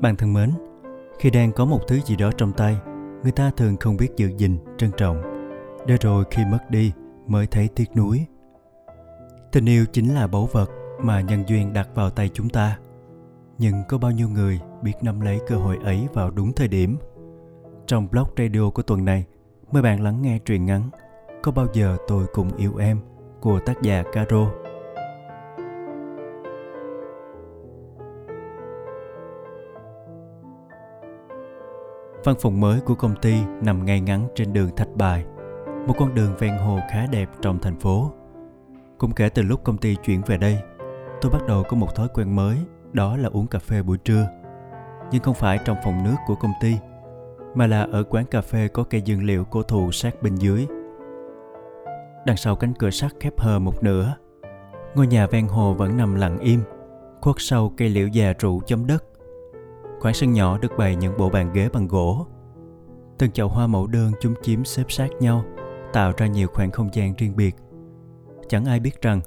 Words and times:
Bạn 0.00 0.16
thân 0.16 0.32
mến, 0.32 0.50
khi 1.18 1.30
đang 1.30 1.52
có 1.52 1.64
một 1.64 1.80
thứ 1.88 2.00
gì 2.00 2.16
đó 2.16 2.30
trong 2.36 2.52
tay, 2.52 2.76
người 3.22 3.32
ta 3.32 3.50
thường 3.56 3.76
không 3.76 3.96
biết 3.96 4.08
giữ 4.16 4.30
gìn, 4.36 4.58
trân 4.76 4.90
trọng. 4.96 5.22
Để 5.86 5.96
rồi 6.00 6.24
khi 6.30 6.42
mất 6.44 6.70
đi 6.70 6.92
mới 7.26 7.46
thấy 7.46 7.68
tiếc 7.68 7.96
nuối. 7.96 8.26
Tình 9.52 9.68
yêu 9.68 9.86
chính 9.92 10.14
là 10.14 10.26
báu 10.26 10.48
vật 10.52 10.70
mà 11.00 11.20
nhân 11.20 11.44
duyên 11.46 11.72
đặt 11.72 11.88
vào 11.94 12.10
tay 12.10 12.30
chúng 12.34 12.48
ta. 12.48 12.78
Nhưng 13.58 13.74
có 13.88 13.98
bao 13.98 14.10
nhiêu 14.10 14.28
người 14.28 14.60
biết 14.82 14.92
nắm 15.02 15.20
lấy 15.20 15.40
cơ 15.46 15.56
hội 15.56 15.78
ấy 15.84 16.08
vào 16.14 16.30
đúng 16.30 16.52
thời 16.52 16.68
điểm? 16.68 16.98
Trong 17.86 18.08
blog 18.10 18.28
radio 18.36 18.70
của 18.70 18.82
tuần 18.82 19.04
này, 19.04 19.24
mời 19.72 19.82
bạn 19.82 20.02
lắng 20.02 20.22
nghe 20.22 20.38
truyện 20.38 20.66
ngắn 20.66 20.90
Có 21.42 21.52
bao 21.52 21.66
giờ 21.72 21.96
tôi 22.08 22.26
cùng 22.32 22.56
yêu 22.56 22.76
em 22.76 23.00
của 23.40 23.60
tác 23.66 23.82
giả 23.82 24.02
Caro 24.12 24.50
Văn 32.24 32.34
phòng 32.40 32.60
mới 32.60 32.80
của 32.80 32.94
công 32.94 33.16
ty 33.16 33.34
nằm 33.62 33.84
ngay 33.84 34.00
ngắn 34.00 34.28
trên 34.34 34.52
đường 34.52 34.70
Thạch 34.76 34.96
Bài, 34.96 35.24
một 35.86 35.94
con 35.98 36.14
đường 36.14 36.34
ven 36.38 36.56
hồ 36.56 36.78
khá 36.90 37.06
đẹp 37.06 37.28
trong 37.42 37.58
thành 37.58 37.78
phố. 37.78 38.12
Cũng 38.98 39.12
kể 39.12 39.28
từ 39.28 39.42
lúc 39.42 39.64
công 39.64 39.78
ty 39.78 39.96
chuyển 39.96 40.22
về 40.26 40.36
đây, 40.38 40.58
tôi 41.20 41.32
bắt 41.32 41.46
đầu 41.48 41.62
có 41.68 41.76
một 41.76 41.94
thói 41.94 42.08
quen 42.14 42.36
mới, 42.36 42.56
đó 42.92 43.16
là 43.16 43.28
uống 43.28 43.46
cà 43.46 43.58
phê 43.58 43.82
buổi 43.82 43.98
trưa. 43.98 44.28
Nhưng 45.10 45.22
không 45.22 45.34
phải 45.34 45.58
trong 45.64 45.76
phòng 45.84 46.04
nước 46.04 46.16
của 46.26 46.34
công 46.34 46.52
ty, 46.60 46.76
mà 47.54 47.66
là 47.66 47.88
ở 47.92 48.02
quán 48.02 48.24
cà 48.24 48.40
phê 48.40 48.68
có 48.68 48.84
cây 48.84 49.02
dương 49.02 49.24
liệu 49.24 49.44
cổ 49.44 49.62
thụ 49.62 49.92
sát 49.92 50.22
bên 50.22 50.34
dưới. 50.34 50.66
Đằng 52.26 52.36
sau 52.36 52.56
cánh 52.56 52.74
cửa 52.74 52.90
sắt 52.90 53.12
khép 53.20 53.40
hờ 53.40 53.58
một 53.58 53.82
nửa, 53.82 54.14
ngôi 54.94 55.06
nhà 55.06 55.26
ven 55.26 55.48
hồ 55.48 55.74
vẫn 55.74 55.96
nằm 55.96 56.14
lặng 56.14 56.38
im, 56.38 56.62
khuất 57.20 57.36
sau 57.38 57.72
cây 57.76 57.88
liễu 57.88 58.08
già 58.08 58.32
trụ 58.32 58.60
chấm 58.66 58.86
đất 58.86 59.04
Khoảng 60.00 60.14
sân 60.14 60.32
nhỏ 60.32 60.58
được 60.58 60.72
bày 60.78 60.96
những 60.96 61.16
bộ 61.18 61.30
bàn 61.30 61.52
ghế 61.52 61.68
bằng 61.72 61.88
gỗ. 61.88 62.26
Từng 63.18 63.30
chậu 63.30 63.48
hoa 63.48 63.66
mẫu 63.66 63.86
đơn 63.86 64.12
chúng 64.20 64.34
chiếm 64.42 64.64
xếp 64.64 64.84
sát 64.88 65.08
nhau, 65.20 65.44
tạo 65.92 66.12
ra 66.16 66.26
nhiều 66.26 66.48
khoảng 66.48 66.70
không 66.70 66.88
gian 66.92 67.14
riêng 67.18 67.36
biệt. 67.36 67.56
Chẳng 68.48 68.64
ai 68.64 68.80
biết 68.80 69.02
rằng 69.02 69.20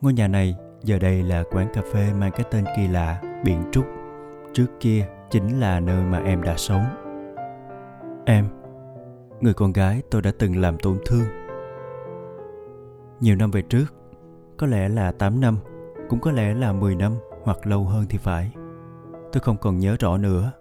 ngôi 0.00 0.12
nhà 0.12 0.28
này 0.28 0.56
giờ 0.82 0.98
đây 0.98 1.22
là 1.22 1.44
quán 1.50 1.68
cà 1.74 1.82
phê 1.92 2.12
mang 2.18 2.30
cái 2.30 2.46
tên 2.50 2.64
kỳ 2.76 2.88
lạ 2.88 3.20
Biển 3.44 3.64
Trúc. 3.72 3.84
Trước 4.52 4.66
kia 4.80 5.08
chính 5.30 5.60
là 5.60 5.80
nơi 5.80 6.04
mà 6.04 6.18
em 6.18 6.42
đã 6.42 6.56
sống. 6.56 6.84
Em, 8.26 8.44
người 9.40 9.54
con 9.54 9.72
gái 9.72 10.02
tôi 10.10 10.22
đã 10.22 10.32
từng 10.38 10.56
làm 10.56 10.78
tổn 10.78 10.98
thương. 11.06 11.24
Nhiều 13.20 13.36
năm 13.36 13.50
về 13.50 13.62
trước, 13.62 13.94
có 14.56 14.66
lẽ 14.66 14.88
là 14.88 15.12
8 15.12 15.40
năm, 15.40 15.58
cũng 16.08 16.20
có 16.20 16.30
lẽ 16.32 16.54
là 16.54 16.72
10 16.72 16.94
năm 16.94 17.12
hoặc 17.42 17.66
lâu 17.66 17.84
hơn 17.84 18.04
thì 18.08 18.18
phải 18.18 18.52
tôi 19.32 19.40
không 19.40 19.56
còn 19.56 19.78
nhớ 19.78 19.96
rõ 20.00 20.18
nữa. 20.18 20.52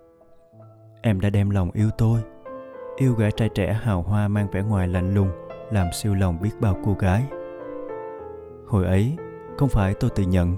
Em 1.01 1.21
đã 1.21 1.29
đem 1.29 1.49
lòng 1.49 1.71
yêu 1.71 1.89
tôi, 1.97 2.19
yêu 2.95 3.13
gã 3.13 3.29
trai 3.29 3.49
trẻ 3.49 3.73
hào 3.73 4.01
hoa 4.01 4.27
mang 4.27 4.47
vẻ 4.51 4.61
ngoài 4.61 4.87
lạnh 4.87 5.13
lùng, 5.13 5.29
làm 5.71 5.87
siêu 5.93 6.15
lòng 6.15 6.41
biết 6.41 6.51
bao 6.59 6.77
cô 6.85 6.95
gái. 6.99 7.23
Hồi 8.67 8.85
ấy, 8.85 9.17
không 9.57 9.69
phải 9.69 9.93
tôi 9.93 10.09
tự 10.09 10.23
nhận, 10.23 10.55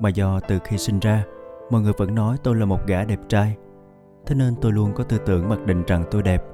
mà 0.00 0.08
do 0.08 0.40
từ 0.40 0.58
khi 0.64 0.78
sinh 0.78 0.98
ra, 1.00 1.24
mọi 1.70 1.80
người 1.80 1.92
vẫn 1.98 2.14
nói 2.14 2.36
tôi 2.42 2.56
là 2.56 2.66
một 2.66 2.86
gã 2.86 3.04
đẹp 3.04 3.20
trai. 3.28 3.56
Thế 4.26 4.34
nên 4.34 4.54
tôi 4.60 4.72
luôn 4.72 4.92
có 4.94 5.04
tư 5.04 5.18
tưởng 5.18 5.48
mặc 5.48 5.66
định 5.66 5.84
rằng 5.86 6.04
tôi 6.10 6.22
đẹp. 6.22 6.44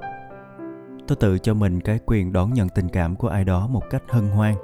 Tôi 1.07 1.15
tự 1.15 1.39
cho 1.39 1.53
mình 1.53 1.81
cái 1.81 1.99
quyền 2.05 2.33
đón 2.33 2.53
nhận 2.53 2.69
tình 2.69 2.89
cảm 2.89 3.15
của 3.15 3.27
ai 3.27 3.43
đó 3.43 3.67
một 3.67 3.83
cách 3.89 4.03
hân 4.09 4.27
hoan, 4.27 4.55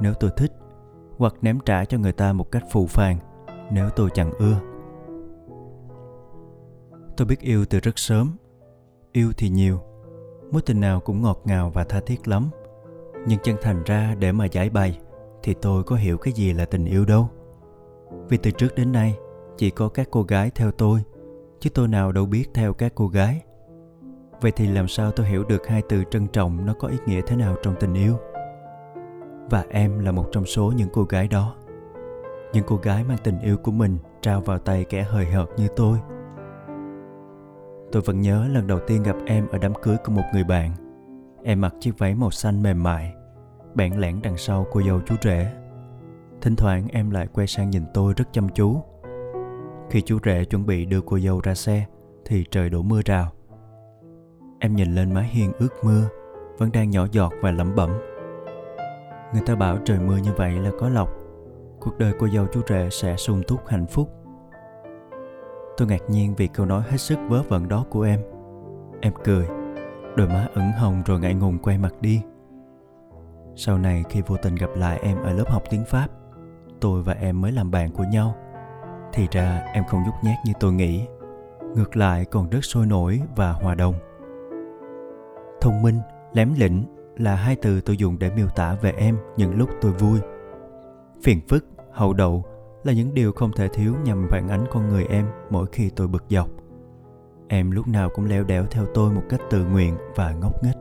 nếu 0.00 0.14
tôi 0.14 0.30
thích, 0.36 0.52
hoặc 1.18 1.34
ném 1.42 1.60
trả 1.60 1.84
cho 1.84 1.98
người 1.98 2.12
ta 2.12 2.32
một 2.32 2.52
cách 2.52 2.62
phù 2.70 2.86
phàng, 2.86 3.16
nếu 3.70 3.90
tôi 3.90 4.10
chẳng 4.14 4.32
ưa 4.38 4.71
tôi 7.16 7.26
biết 7.26 7.40
yêu 7.40 7.64
từ 7.64 7.80
rất 7.80 7.98
sớm. 7.98 8.36
Yêu 9.12 9.32
thì 9.36 9.48
nhiều, 9.48 9.80
mối 10.50 10.62
tình 10.62 10.80
nào 10.80 11.00
cũng 11.00 11.22
ngọt 11.22 11.40
ngào 11.44 11.70
và 11.70 11.84
tha 11.84 12.00
thiết 12.06 12.28
lắm. 12.28 12.50
Nhưng 13.26 13.38
chân 13.42 13.56
thành 13.62 13.82
ra 13.84 14.14
để 14.18 14.32
mà 14.32 14.44
giải 14.44 14.70
bày 14.70 14.98
thì 15.42 15.54
tôi 15.54 15.84
có 15.84 15.96
hiểu 15.96 16.18
cái 16.18 16.32
gì 16.32 16.52
là 16.52 16.64
tình 16.64 16.84
yêu 16.84 17.04
đâu. 17.04 17.28
Vì 18.28 18.36
từ 18.36 18.50
trước 18.50 18.74
đến 18.74 18.92
nay, 18.92 19.18
chỉ 19.56 19.70
có 19.70 19.88
các 19.88 20.08
cô 20.10 20.22
gái 20.22 20.50
theo 20.54 20.70
tôi, 20.70 21.00
chứ 21.60 21.70
tôi 21.70 21.88
nào 21.88 22.12
đâu 22.12 22.26
biết 22.26 22.44
theo 22.54 22.74
các 22.74 22.92
cô 22.94 23.08
gái. 23.08 23.42
Vậy 24.40 24.50
thì 24.50 24.68
làm 24.68 24.88
sao 24.88 25.10
tôi 25.10 25.26
hiểu 25.26 25.44
được 25.44 25.66
hai 25.66 25.82
từ 25.88 26.04
trân 26.10 26.26
trọng 26.26 26.66
nó 26.66 26.74
có 26.74 26.88
ý 26.88 26.96
nghĩa 27.06 27.20
thế 27.26 27.36
nào 27.36 27.56
trong 27.62 27.74
tình 27.80 27.94
yêu? 27.94 28.16
Và 29.50 29.64
em 29.70 29.98
là 29.98 30.12
một 30.12 30.28
trong 30.32 30.46
số 30.46 30.72
những 30.76 30.88
cô 30.92 31.04
gái 31.04 31.28
đó. 31.28 31.54
Những 32.52 32.64
cô 32.66 32.76
gái 32.76 33.04
mang 33.04 33.18
tình 33.24 33.38
yêu 33.38 33.56
của 33.56 33.72
mình 33.72 33.98
trao 34.22 34.40
vào 34.40 34.58
tay 34.58 34.84
kẻ 34.84 35.02
hời 35.02 35.26
hợt 35.26 35.48
như 35.56 35.68
tôi. 35.76 35.98
Tôi 37.92 38.02
vẫn 38.02 38.20
nhớ 38.20 38.48
lần 38.48 38.66
đầu 38.66 38.78
tiên 38.86 39.02
gặp 39.02 39.16
em 39.26 39.48
ở 39.48 39.58
đám 39.58 39.74
cưới 39.82 39.96
của 40.04 40.12
một 40.12 40.22
người 40.32 40.44
bạn. 40.44 40.72
Em 41.44 41.60
mặc 41.60 41.74
chiếc 41.80 41.98
váy 41.98 42.14
màu 42.14 42.30
xanh 42.30 42.62
mềm 42.62 42.82
mại, 42.82 43.14
bẽn 43.74 43.92
lẽn 43.92 44.20
đằng 44.22 44.36
sau 44.36 44.66
cô 44.72 44.82
dâu 44.82 45.00
chú 45.00 45.14
rể. 45.22 45.52
Thỉnh 46.40 46.56
thoảng 46.56 46.86
em 46.92 47.10
lại 47.10 47.26
quay 47.26 47.46
sang 47.46 47.70
nhìn 47.70 47.84
tôi 47.94 48.14
rất 48.16 48.24
chăm 48.32 48.48
chú. 48.48 48.80
Khi 49.90 50.00
chú 50.00 50.18
rể 50.24 50.44
chuẩn 50.44 50.66
bị 50.66 50.84
đưa 50.84 51.00
cô 51.00 51.18
dâu 51.18 51.40
ra 51.40 51.54
xe 51.54 51.86
thì 52.24 52.44
trời 52.50 52.70
đổ 52.70 52.82
mưa 52.82 53.00
rào. 53.04 53.32
Em 54.58 54.76
nhìn 54.76 54.94
lên 54.94 55.14
mái 55.14 55.24
hiên 55.24 55.52
ướt 55.58 55.84
mưa, 55.84 56.08
vẫn 56.58 56.72
đang 56.72 56.90
nhỏ 56.90 57.06
giọt 57.12 57.32
và 57.40 57.50
lẩm 57.50 57.74
bẩm. 57.74 57.90
Người 59.32 59.42
ta 59.46 59.54
bảo 59.54 59.78
trời 59.84 59.98
mưa 60.00 60.16
như 60.16 60.32
vậy 60.36 60.52
là 60.52 60.70
có 60.78 60.88
lộc, 60.88 61.10
cuộc 61.80 61.98
đời 61.98 62.12
cô 62.18 62.28
dâu 62.28 62.46
chú 62.52 62.60
rể 62.68 62.88
sẽ 62.90 63.16
sung 63.16 63.42
túc 63.48 63.66
hạnh 63.66 63.86
phúc 63.86 64.21
Tôi 65.76 65.88
ngạc 65.88 66.10
nhiên 66.10 66.34
vì 66.34 66.46
câu 66.46 66.66
nói 66.66 66.82
hết 66.88 66.96
sức 66.96 67.18
vớ 67.28 67.42
vẩn 67.42 67.68
đó 67.68 67.84
của 67.90 68.02
em. 68.02 68.20
Em 69.00 69.12
cười, 69.24 69.46
đôi 70.16 70.28
má 70.28 70.48
ửng 70.54 70.72
hồng 70.78 71.02
rồi 71.06 71.20
ngại 71.20 71.34
ngùng 71.34 71.58
quay 71.58 71.78
mặt 71.78 71.94
đi. 72.00 72.22
Sau 73.56 73.78
này 73.78 74.04
khi 74.08 74.22
vô 74.26 74.36
tình 74.42 74.54
gặp 74.54 74.70
lại 74.76 74.98
em 75.02 75.22
ở 75.22 75.32
lớp 75.32 75.50
học 75.50 75.62
tiếng 75.70 75.84
Pháp, 75.84 76.08
tôi 76.80 77.02
và 77.02 77.12
em 77.12 77.40
mới 77.40 77.52
làm 77.52 77.70
bạn 77.70 77.90
của 77.90 78.04
nhau. 78.04 78.34
Thì 79.12 79.26
ra 79.30 79.62
em 79.72 79.84
không 79.84 80.02
nhút 80.04 80.14
nhát 80.22 80.36
như 80.46 80.52
tôi 80.60 80.72
nghĩ, 80.72 81.06
ngược 81.74 81.96
lại 81.96 82.24
còn 82.24 82.50
rất 82.50 82.64
sôi 82.64 82.86
nổi 82.86 83.20
và 83.36 83.52
hòa 83.52 83.74
đồng. 83.74 83.94
Thông 85.60 85.82
minh, 85.82 86.00
lém 86.32 86.54
lĩnh 86.58 86.84
là 87.16 87.34
hai 87.34 87.56
từ 87.56 87.80
tôi 87.80 87.96
dùng 87.96 88.18
để 88.18 88.30
miêu 88.30 88.48
tả 88.48 88.74
về 88.74 88.92
em 88.96 89.18
những 89.36 89.54
lúc 89.54 89.70
tôi 89.80 89.92
vui. 89.92 90.18
Phiền 91.22 91.40
phức, 91.48 91.66
hậu 91.92 92.12
đậu 92.12 92.44
là 92.84 92.92
những 92.92 93.14
điều 93.14 93.32
không 93.32 93.52
thể 93.52 93.68
thiếu 93.68 93.94
nhằm 94.04 94.26
phản 94.30 94.48
ánh 94.48 94.64
con 94.70 94.88
người 94.88 95.04
em 95.04 95.26
mỗi 95.50 95.66
khi 95.72 95.90
tôi 95.96 96.08
bực 96.08 96.24
dọc. 96.28 96.48
Em 97.48 97.70
lúc 97.70 97.88
nào 97.88 98.08
cũng 98.14 98.26
leo 98.26 98.44
đẻo 98.44 98.66
theo 98.70 98.86
tôi 98.94 99.12
một 99.12 99.22
cách 99.28 99.40
tự 99.50 99.64
nguyện 99.64 99.96
và 100.14 100.32
ngốc 100.32 100.64
nghếch. 100.64 100.76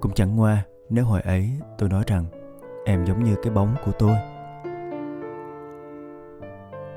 Cũng 0.00 0.12
chẳng 0.14 0.36
ngoa 0.36 0.64
nếu 0.90 1.04
hồi 1.04 1.20
ấy 1.20 1.50
tôi 1.78 1.88
nói 1.88 2.04
rằng 2.06 2.24
em 2.84 3.04
giống 3.04 3.24
như 3.24 3.34
cái 3.42 3.52
bóng 3.52 3.74
của 3.84 3.92
tôi. 3.98 4.16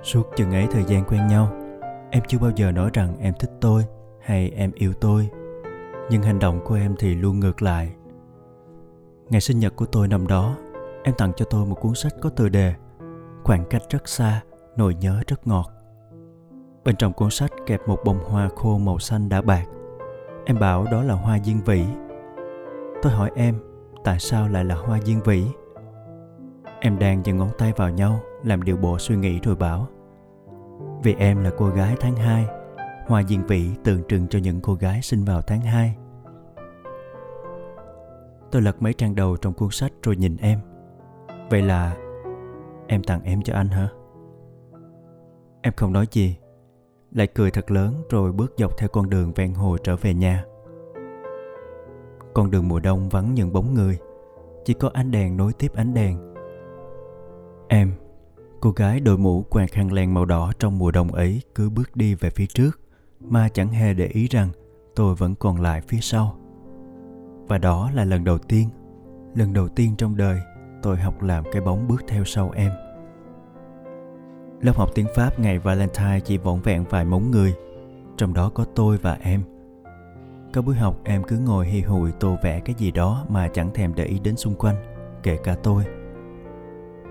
Suốt 0.04 0.24
chừng 0.36 0.52
ấy 0.52 0.68
thời 0.72 0.84
gian 0.84 1.04
quen 1.04 1.28
nhau, 1.28 1.54
em 2.12 2.24
chưa 2.28 2.40
bao 2.40 2.52
giờ 2.56 2.72
nói 2.72 2.90
rằng 2.94 3.16
em 3.20 3.34
thích 3.40 3.52
tôi 3.62 3.86
hay 4.22 4.50
em 4.50 4.72
yêu 4.76 4.94
tôi. 4.94 5.30
Nhưng 6.10 6.22
hành 6.22 6.40
động 6.40 6.60
của 6.66 6.76
em 6.76 6.96
thì 7.00 7.16
luôn 7.16 7.40
ngược 7.40 7.62
lại. 7.62 7.94
Ngày 9.30 9.42
sinh 9.42 9.60
nhật 9.60 9.76
của 9.76 9.86
tôi 9.86 10.08
năm 10.08 10.28
đó, 10.28 10.58
em 11.04 11.16
tặng 11.18 11.32
cho 11.36 11.46
tôi 11.46 11.66
một 11.66 11.76
cuốn 11.82 11.96
sách 11.96 12.14
có 12.22 12.30
tựa 12.30 12.50
đề 12.50 12.74
khoảng 13.46 13.66
cách 13.70 13.82
rất 13.90 14.08
xa, 14.08 14.42
nỗi 14.76 14.96
nhớ 14.96 15.22
rất 15.28 15.48
ngọt. 15.48 15.72
Bên 16.84 16.96
trong 16.96 17.14
cuốn 17.14 17.30
sách 17.30 17.52
kẹp 17.66 17.88
một 17.88 18.00
bông 18.06 18.20
hoa 18.20 18.50
khô 18.56 18.78
màu 18.78 19.00
xanh 19.00 19.30
đã 19.30 19.42
bạc. 19.42 19.66
Em 20.46 20.60
bảo 20.60 20.86
đó 20.92 21.04
là 21.04 21.14
hoa 21.14 21.40
diên 21.40 21.62
vĩ. 21.66 21.86
Tôi 23.02 23.12
hỏi 23.12 23.32
em, 23.36 23.60
tại 24.04 24.20
sao 24.20 24.50
lại 24.50 24.66
là 24.66 24.76
hoa 24.76 25.00
diên 25.02 25.22
vĩ? 25.22 25.46
Em 26.80 27.00
đang 27.00 27.24
giơ 27.24 27.34
ngón 27.34 27.50
tay 27.58 27.74
vào 27.78 27.90
nhau, 27.90 28.20
làm 28.44 28.64
điều 28.64 28.78
bộ 28.78 28.98
suy 29.00 29.16
nghĩ 29.16 29.40
rồi 29.40 29.56
bảo, 29.56 29.88
vì 31.04 31.14
em 31.14 31.44
là 31.44 31.52
cô 31.58 31.70
gái 31.70 31.96
tháng 32.00 32.16
2 32.16 32.48
hoa 33.08 33.24
diên 33.24 33.44
vĩ 33.44 33.70
tượng 33.84 34.04
trưng 34.08 34.28
cho 34.28 34.40
những 34.40 34.62
cô 34.62 34.74
gái 34.74 35.02
sinh 35.02 35.26
vào 35.26 35.42
tháng 35.42 35.62
2 35.62 35.96
tôi 38.52 38.62
lật 38.62 38.82
mấy 38.82 38.94
trang 38.94 39.16
đầu 39.16 39.38
trong 39.38 39.54
cuốn 39.54 39.70
sách 39.72 39.92
rồi 40.04 40.16
nhìn 40.16 40.38
em. 40.38 40.60
Vậy 41.50 41.62
là 41.62 41.96
Em 42.88 43.04
tặng 43.04 43.24
em 43.24 43.42
cho 43.42 43.54
anh 43.54 43.68
hả? 43.68 43.90
Em 45.62 45.74
không 45.78 45.94
nói 45.94 46.06
gì 46.12 46.38
Lại 47.12 47.28
cười 47.28 47.52
thật 47.52 47.72
lớn 47.72 47.94
rồi 48.10 48.32
bước 48.32 48.54
dọc 48.58 48.78
theo 48.78 48.90
con 48.90 49.10
đường 49.10 49.34
ven 49.34 49.54
hồ 49.54 49.78
trở 49.78 49.96
về 49.96 50.14
nhà 50.14 50.44
Con 52.34 52.52
đường 52.52 52.68
mùa 52.68 52.80
đông 52.80 53.10
vắng 53.10 53.34
những 53.34 53.54
bóng 53.54 53.74
người 53.74 53.98
Chỉ 54.66 54.74
có 54.74 54.90
ánh 54.94 55.12
đèn 55.12 55.38
nối 55.38 55.54
tiếp 55.54 55.72
ánh 55.76 55.94
đèn 55.94 56.36
Em, 57.68 57.92
cô 58.62 58.72
gái 58.72 59.00
đội 59.00 59.18
mũ 59.18 59.44
quàng 59.50 59.68
khăn 59.68 59.94
len 59.94 60.14
màu 60.14 60.26
đỏ 60.26 60.52
trong 60.60 60.80
mùa 60.80 60.92
đông 60.92 61.12
ấy 61.12 61.42
cứ 61.56 61.70
bước 61.70 61.96
đi 61.96 62.16
về 62.16 62.30
phía 62.30 62.46
trước 62.46 62.80
mà 63.20 63.50
chẳng 63.50 63.70
hề 63.70 63.94
để 63.94 64.08
ý 64.08 64.28
rằng 64.28 64.50
tôi 64.96 65.16
vẫn 65.16 65.36
còn 65.36 65.62
lại 65.62 65.82
phía 65.82 66.00
sau. 66.02 66.38
Và 67.48 67.58
đó 67.58 67.92
là 67.94 68.06
lần 68.06 68.24
đầu 68.24 68.38
tiên, 68.38 68.70
lần 69.36 69.54
đầu 69.54 69.68
tiên 69.68 69.96
trong 69.98 70.18
đời 70.18 70.40
tôi 70.86 70.98
học 70.98 71.24
làm 71.24 71.44
cái 71.52 71.62
bóng 71.62 71.88
bước 71.88 72.04
theo 72.08 72.24
sau 72.24 72.52
em. 72.56 72.72
Lớp 74.62 74.76
học 74.76 74.90
tiếng 74.96 75.08
Pháp 75.16 75.40
ngày 75.40 75.60
Valentine 75.60 76.20
chỉ 76.20 76.38
vỏn 76.38 76.60
vẹn 76.60 76.84
vài 76.90 77.06
mống 77.06 77.32
người, 77.32 77.54
trong 78.18 78.34
đó 78.34 78.52
có 78.54 78.66
tôi 78.76 78.98
và 78.98 79.18
em. 79.22 79.44
Có 80.54 80.62
buổi 80.62 80.76
học 80.76 81.00
em 81.04 81.24
cứ 81.24 81.38
ngồi 81.38 81.68
hi 81.68 81.82
hụi 81.82 82.12
tô 82.12 82.36
vẽ 82.44 82.60
cái 82.60 82.76
gì 82.78 82.92
đó 82.92 83.26
mà 83.30 83.48
chẳng 83.48 83.74
thèm 83.74 83.96
để 83.96 84.06
ý 84.06 84.20
đến 84.20 84.36
xung 84.36 84.56
quanh 84.56 84.76
kể 85.24 85.38
cả 85.44 85.56
tôi. 85.64 85.84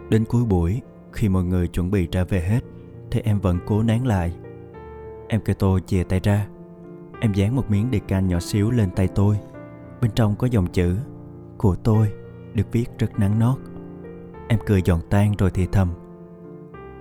Đến 0.09 0.25
cuối 0.25 0.45
buổi 0.45 0.83
khi 1.13 1.29
mọi 1.29 1.45
người 1.45 1.69
chuẩn 1.69 1.91
bị 1.91 2.09
ra 2.13 2.25
về 2.25 2.41
hết 2.41 2.61
thì 3.11 3.21
em 3.25 3.41
vẫn 3.41 3.59
cố 3.67 3.83
nén 3.83 4.07
lại. 4.07 4.35
Em 5.29 5.41
kêu 5.41 5.57
tôi 5.59 5.81
chìa 5.87 6.05
tay 6.05 6.21
ra. 6.21 6.47
Em 7.21 7.33
dán 7.33 7.57
một 7.57 7.71
miếng 7.71 7.91
đề 7.91 7.99
can 7.99 8.29
nhỏ 8.29 8.41
xíu 8.41 8.71
lên 8.71 8.91
tay 8.91 9.09
tôi. 9.09 9.37
Bên 10.01 10.11
trong 10.15 10.37
có 10.37 10.47
dòng 10.47 10.67
chữ 10.67 10.97
của 11.59 11.77
tôi 11.77 12.24
được 12.55 12.73
viết 12.73 12.99
rất 12.99 13.19
nắng 13.19 13.39
nót. 13.39 13.59
Em 14.49 14.59
cười 14.67 14.83
giòn 14.87 15.01
tan 15.11 15.35
rồi 15.39 15.51
thì 15.51 15.67
thầm, 15.73 15.89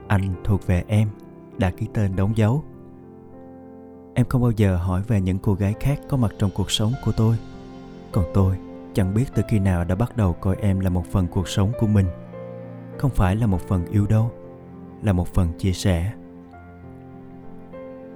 anh 0.07 0.35
thuộc 0.44 0.67
về 0.67 0.83
em, 0.88 1.09
đã 1.57 1.71
ký 1.71 1.88
tên 1.94 2.15
đóng 2.15 2.38
dấu. 2.38 2.63
Em 4.13 4.25
không 4.25 4.41
bao 4.41 4.51
giờ 4.51 4.77
hỏi 4.77 5.01
về 5.07 5.21
những 5.21 5.39
cô 5.39 5.53
gái 5.53 5.73
khác 5.79 6.00
có 6.09 6.17
mặt 6.17 6.31
trong 6.39 6.50
cuộc 6.55 6.71
sống 6.71 6.94
của 7.05 7.11
tôi. 7.11 7.35
Còn 8.11 8.25
tôi 8.33 8.57
chẳng 8.94 9.13
biết 9.13 9.25
từ 9.35 9.44
khi 9.50 9.59
nào 9.59 9.83
đã 9.83 9.95
bắt 9.95 10.17
đầu 10.17 10.33
coi 10.33 10.55
em 10.55 10.79
là 10.79 10.89
một 10.89 11.05
phần 11.11 11.27
cuộc 11.27 11.47
sống 11.47 11.71
của 11.79 11.88
mình. 11.88 12.07
Không 12.97 13.11
phải 13.11 13.35
là 13.35 13.47
một 13.47 13.61
phần 13.61 13.85
yêu 13.85 14.06
đâu 14.07 14.31
là 15.01 15.13
một 15.13 15.27
phần 15.27 15.53
chia 15.57 15.71
sẻ. 15.71 16.13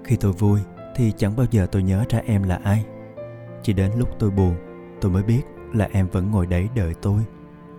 Khi 0.03 0.15
tôi 0.15 0.31
vui 0.31 0.59
thì 0.95 1.11
chẳng 1.17 1.35
bao 1.35 1.45
giờ 1.51 1.67
tôi 1.71 1.83
nhớ 1.83 2.03
ra 2.09 2.21
em 2.25 2.43
là 2.43 2.59
ai. 2.63 2.85
Chỉ 3.63 3.73
đến 3.73 3.91
lúc 3.97 4.09
tôi 4.19 4.29
buồn, 4.29 4.55
tôi 5.01 5.11
mới 5.11 5.23
biết 5.23 5.41
là 5.73 5.89
em 5.91 6.07
vẫn 6.07 6.31
ngồi 6.31 6.45
đấy 6.45 6.69
đợi 6.75 6.93
tôi, 7.01 7.21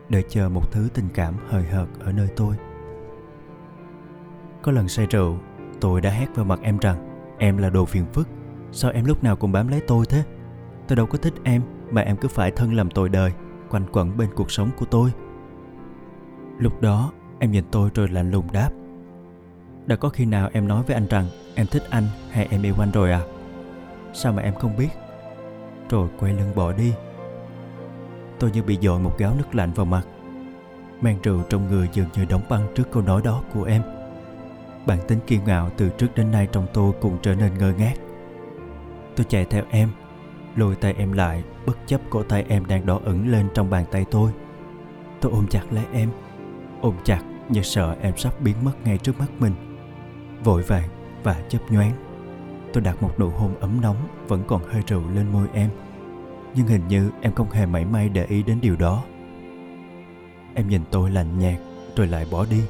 đợi 0.09 0.25
chờ 0.29 0.49
một 0.49 0.73
thứ 0.73 0.89
tình 0.95 1.09
cảm 1.15 1.35
hời 1.49 1.63
hợt 1.63 1.87
ở 2.01 2.13
nơi 2.13 2.29
tôi. 2.37 2.55
Có 4.63 4.73
lần 4.73 4.89
say 4.89 5.07
rượu, 5.07 5.39
tôi 5.81 6.01
đã 6.01 6.11
hét 6.11 6.27
vào 6.35 6.45
mặt 6.45 6.61
em 6.63 6.79
rằng, 6.79 7.25
em 7.39 7.57
là 7.57 7.71
đồ 7.71 7.85
phiền 7.85 8.05
phức, 8.13 8.29
sao 8.73 8.91
em 8.91 9.05
lúc 9.05 9.25
nào 9.25 9.37
cũng 9.37 9.53
bám 9.53 9.69
lấy 9.69 9.81
tôi 9.87 10.07
thế? 10.09 10.23
Tôi 10.89 10.97
đâu 10.97 11.07
có 11.07 11.19
thích 11.19 11.35
em, 11.45 11.63
mà 11.91 12.03
em 12.03 12.17
cứ 12.17 12.29
phải 12.29 12.51
thân 12.51 12.75
làm 12.75 12.91
tội 12.91 13.09
đời, 13.09 13.33
quanh 13.71 13.87
quẩn 13.93 14.17
bên 14.17 14.29
cuộc 14.35 14.51
sống 14.51 14.71
của 14.79 14.87
tôi. 14.87 15.13
Lúc 16.59 16.81
đó, 16.81 17.13
em 17.39 17.51
nhìn 17.51 17.65
tôi 17.71 17.91
rồi 17.95 18.09
lạnh 18.09 18.31
lùng 18.31 18.53
đáp, 18.53 18.71
đã 19.87 19.97
có 19.97 20.09
khi 20.09 20.25
nào 20.25 20.49
em 20.53 20.69
nói 20.69 20.83
với 20.87 20.95
anh 20.95 21.07
rằng 21.07 21.27
em 21.55 21.67
thích 21.67 21.83
anh 21.91 22.05
hay 22.31 22.47
em 22.51 22.63
yêu 22.63 22.75
anh 22.79 22.91
rồi 22.91 23.13
à? 23.13 23.21
Sao 24.13 24.33
mà 24.33 24.43
em 24.43 24.55
không 24.55 24.77
biết? 24.77 24.89
Rồi 25.91 26.09
quay 26.21 26.33
lưng 26.33 26.53
bỏ 26.55 26.73
đi 26.73 26.95
tôi 28.41 28.51
như 28.51 28.63
bị 28.63 28.79
dội 28.83 29.01
một 29.01 29.19
gáo 29.19 29.35
nước 29.39 29.55
lạnh 29.55 29.73
vào 29.73 29.87
mặt. 29.87 30.03
Mang 31.01 31.19
rượu 31.23 31.43
trong 31.51 31.69
người 31.69 31.89
dường 31.93 32.09
như 32.15 32.25
đóng 32.25 32.43
băng 32.49 32.67
trước 32.75 32.93
câu 32.93 33.03
nói 33.03 33.23
đó 33.25 33.43
của 33.55 33.65
em. 33.65 33.83
Bản 34.87 34.99
tính 35.09 35.19
kiêu 35.27 35.41
ngạo 35.47 35.71
từ 35.77 35.91
trước 35.99 36.09
đến 36.15 36.31
nay 36.31 36.49
trong 36.53 36.67
tôi 36.75 36.93
cũng 37.01 37.19
trở 37.23 37.35
nên 37.35 37.59
ngơ 37.59 37.73
ngác. 37.79 37.95
Tôi 39.17 39.27
chạy 39.29 39.45
theo 39.45 39.65
em, 39.71 39.89
lôi 40.57 40.77
tay 40.77 40.95
em 40.99 41.13
lại, 41.13 41.45
bất 41.67 41.79
chấp 41.87 42.01
cổ 42.11 42.23
tay 42.23 42.45
em 42.49 42.67
đang 42.67 42.87
đỏ 42.87 43.01
ửng 43.05 43.33
lên 43.33 43.49
trong 43.55 43.71
bàn 43.71 43.85
tay 43.91 44.05
tôi. 44.11 44.31
Tôi 45.21 45.33
ôm 45.33 45.47
chặt 45.51 45.63
lấy 45.71 45.85
em, 45.93 46.11
ôm 46.81 46.95
chặt 47.05 47.21
như 47.49 47.63
sợ 47.63 47.97
em 48.01 48.17
sắp 48.17 48.41
biến 48.41 48.57
mất 48.65 48.73
ngay 48.85 48.99
trước 48.99 49.19
mắt 49.19 49.27
mình. 49.39 49.53
Vội 50.45 50.63
vàng 50.63 50.89
và 51.23 51.37
chớp 51.49 51.59
nhoáng. 51.71 51.93
Tôi 52.73 52.83
đặt 52.83 53.03
một 53.03 53.19
nụ 53.19 53.31
hôn 53.31 53.61
ấm 53.61 53.81
nóng, 53.81 53.97
vẫn 54.29 54.43
còn 54.47 54.63
hơi 54.69 54.83
rượu 54.87 55.03
lên 55.15 55.33
môi 55.33 55.47
em 55.53 55.71
nhưng 56.55 56.67
hình 56.67 56.89
như 56.89 57.11
em 57.21 57.33
không 57.33 57.51
hề 57.51 57.67
mảy 57.67 57.85
may 57.85 58.09
để 58.09 58.25
ý 58.25 58.43
đến 58.43 58.59
điều 58.61 58.77
đó. 58.77 59.05
Em 60.55 60.69
nhìn 60.69 60.83
tôi 60.91 61.11
lạnh 61.11 61.39
nhạt, 61.39 61.61
rồi 61.97 62.07
lại 62.07 62.27
bỏ 62.31 62.47
đi. 62.51 62.63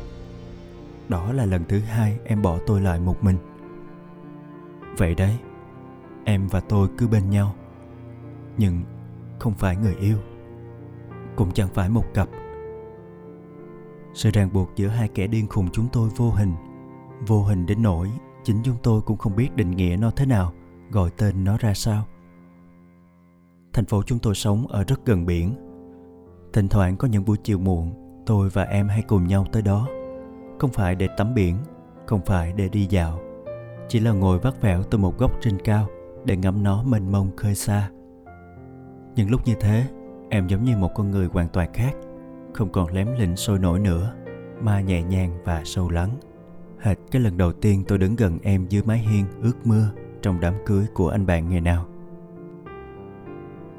Đó 1.09 1.33
là 1.33 1.45
lần 1.45 1.65
thứ 1.69 1.79
hai 1.81 2.19
em 2.25 2.43
bỏ 2.43 2.59
tôi 2.67 2.81
lại 2.81 3.01
một 3.01 3.25
mình. 3.25 3.37
Vậy 4.97 5.15
đấy, 5.15 5.39
em 6.25 6.49
và 6.49 6.61
tôi 6.61 6.89
cứ 6.99 7.09
bên 7.09 7.31
nhau. 7.31 7.55
Nhưng 8.57 8.83
không 9.39 9.55
phải 9.55 9.77
người 9.77 9.95
yêu, 9.95 10.17
cũng 11.37 11.53
chẳng 11.53 11.69
phải 11.75 11.89
một 11.89 12.05
cặp. 12.15 12.29
Sự 14.15 14.31
ràng 14.31 14.53
buộc 14.53 14.71
giữa 14.77 14.89
hai 14.89 15.09
kẻ 15.09 15.27
điên 15.27 15.47
khùng 15.49 15.69
chúng 15.73 15.89
tôi 15.93 16.11
vô 16.17 16.31
hình 16.31 16.55
vô 17.27 17.43
hình 17.43 17.67
đến 17.67 17.83
nỗi 17.83 18.11
chính 18.45 18.63
chúng 18.63 18.77
tôi 18.83 19.01
cũng 19.01 19.19
không 19.19 19.37
biết 19.37 19.57
định 19.57 19.71
nghĩa 19.71 19.97
nó 20.01 20.11
thế 20.11 20.27
nào, 20.27 20.53
gọi 20.91 21.11
tên 21.17 21.45
nó 21.45 21.57
ra 21.59 21.75
sao 21.75 22.07
thành 23.73 23.85
phố 23.85 24.03
chúng 24.03 24.19
tôi 24.19 24.35
sống 24.35 24.67
ở 24.67 24.85
rất 24.85 25.06
gần 25.06 25.26
biển. 25.26 25.55
Thỉnh 26.53 26.69
thoảng 26.69 26.97
có 26.97 27.09
những 27.09 27.25
buổi 27.25 27.37
chiều 27.43 27.59
muộn, 27.59 27.93
tôi 28.26 28.49
và 28.49 28.62
em 28.62 28.88
hay 28.88 29.03
cùng 29.03 29.26
nhau 29.26 29.47
tới 29.53 29.62
đó. 29.62 29.88
Không 30.59 30.70
phải 30.70 30.94
để 30.94 31.09
tắm 31.17 31.35
biển, 31.35 31.56
không 32.06 32.20
phải 32.26 32.53
để 32.53 32.69
đi 32.69 32.87
dạo. 32.91 33.20
Chỉ 33.88 34.00
là 34.00 34.12
ngồi 34.12 34.38
vắt 34.38 34.62
vẻo 34.62 34.82
từ 34.82 34.99
một 34.99 35.19
góc 35.19 35.32
trên 35.41 35.59
cao 35.65 35.87
để 36.25 36.37
ngắm 36.37 36.62
nó 36.62 36.82
mênh 36.82 37.12
mông 37.12 37.37
khơi 37.37 37.55
xa. 37.55 37.91
Những 39.15 39.31
lúc 39.31 39.41
như 39.47 39.55
thế, 39.61 39.85
em 40.29 40.47
giống 40.47 40.65
như 40.65 40.76
một 40.76 40.91
con 40.94 41.11
người 41.11 41.26
hoàn 41.26 41.49
toàn 41.49 41.73
khác, 41.73 41.93
không 42.55 42.73
còn 42.73 42.93
lém 42.93 43.09
lỉnh 43.19 43.37
sôi 43.37 43.59
nổi 43.59 43.81
nữa, 43.81 44.15
mà 44.61 44.81
nhẹ 44.81 45.03
nhàng 45.03 45.38
và 45.44 45.62
sâu 45.65 45.91
lắng. 45.91 46.11
Hệt 46.81 46.99
cái 47.11 47.23
lần 47.23 47.37
đầu 47.37 47.53
tiên 47.53 47.85
tôi 47.88 47.99
đứng 47.99 48.17
gần 48.17 48.38
em 48.43 48.67
dưới 48.69 48.82
mái 48.82 48.99
hiên 48.99 49.25
ướt 49.43 49.67
mưa 49.67 49.91
trong 50.23 50.41
đám 50.41 50.55
cưới 50.67 50.87
của 50.94 51.09
anh 51.09 51.26
bạn 51.26 51.49
ngày 51.49 51.61
nào 51.61 51.87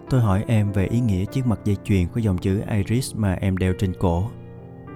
tôi 0.09 0.21
hỏi 0.21 0.43
em 0.47 0.71
về 0.71 0.85
ý 0.85 0.99
nghĩa 0.99 1.25
chiếc 1.25 1.47
mặt 1.47 1.59
dây 1.63 1.77
chuyền 1.83 2.07
có 2.07 2.21
dòng 2.21 2.37
chữ 2.37 2.61
iris 2.71 3.15
mà 3.15 3.33
em 3.33 3.57
đeo 3.57 3.73
trên 3.73 3.93
cổ. 3.99 4.29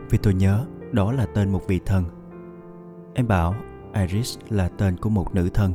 Vì 0.09 0.17
tôi 0.17 0.33
nhớ, 0.33 0.65
đó 0.91 1.11
là 1.11 1.25
tên 1.25 1.49
một 1.49 1.67
vị 1.67 1.79
thần. 1.85 2.05
Em 3.13 3.27
bảo, 3.27 3.55
iris 3.93 4.37
là 4.49 4.69
tên 4.77 4.97
của 4.97 5.09
một 5.09 5.35
nữ 5.35 5.49
thần. 5.49 5.73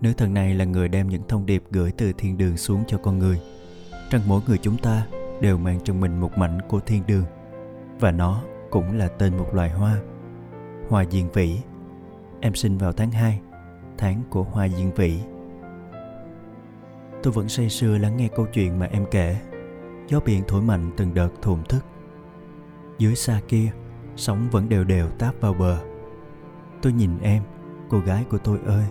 Nữ 0.00 0.12
thần 0.12 0.34
này 0.34 0.54
là 0.54 0.64
người 0.64 0.88
đem 0.88 1.08
những 1.08 1.22
thông 1.28 1.46
điệp 1.46 1.62
gửi 1.70 1.92
từ 1.92 2.12
thiên 2.12 2.36
đường 2.36 2.56
xuống 2.56 2.84
cho 2.86 2.98
con 2.98 3.18
người, 3.18 3.40
rằng 4.10 4.22
mỗi 4.26 4.40
người 4.46 4.58
chúng 4.58 4.76
ta 4.76 5.06
đều 5.40 5.58
mang 5.58 5.80
trong 5.84 6.00
mình 6.00 6.20
một 6.20 6.38
mảnh 6.38 6.58
của 6.68 6.80
thiên 6.80 7.02
đường, 7.06 7.24
và 8.00 8.10
nó 8.10 8.42
cũng 8.70 8.98
là 8.98 9.08
tên 9.08 9.36
một 9.36 9.54
loài 9.54 9.70
hoa 9.70 10.00
hoa 10.88 11.04
diên 11.10 11.28
vĩ. 11.32 11.58
Em 12.40 12.54
sinh 12.54 12.78
vào 12.78 12.92
tháng 12.92 13.10
2 13.10 13.40
tháng 13.98 14.22
của 14.30 14.42
hoa 14.42 14.68
diên 14.68 14.90
vĩ 14.90 15.18
tôi 17.24 17.32
vẫn 17.32 17.48
say 17.48 17.68
sưa 17.68 17.98
lắng 17.98 18.16
nghe 18.16 18.28
câu 18.28 18.46
chuyện 18.46 18.78
mà 18.78 18.86
em 18.86 19.04
kể. 19.10 19.36
Gió 20.08 20.20
biển 20.20 20.42
thổi 20.48 20.62
mạnh 20.62 20.90
từng 20.96 21.14
đợt 21.14 21.28
thổn 21.42 21.62
thức. 21.68 21.84
Dưới 22.98 23.14
xa 23.14 23.40
kia, 23.48 23.70
sóng 24.16 24.48
vẫn 24.50 24.68
đều 24.68 24.84
đều 24.84 25.10
táp 25.10 25.40
vào 25.40 25.54
bờ. 25.54 25.78
Tôi 26.82 26.92
nhìn 26.92 27.10
em, 27.22 27.42
cô 27.88 27.98
gái 27.98 28.24
của 28.30 28.38
tôi 28.38 28.58
ơi, 28.66 28.84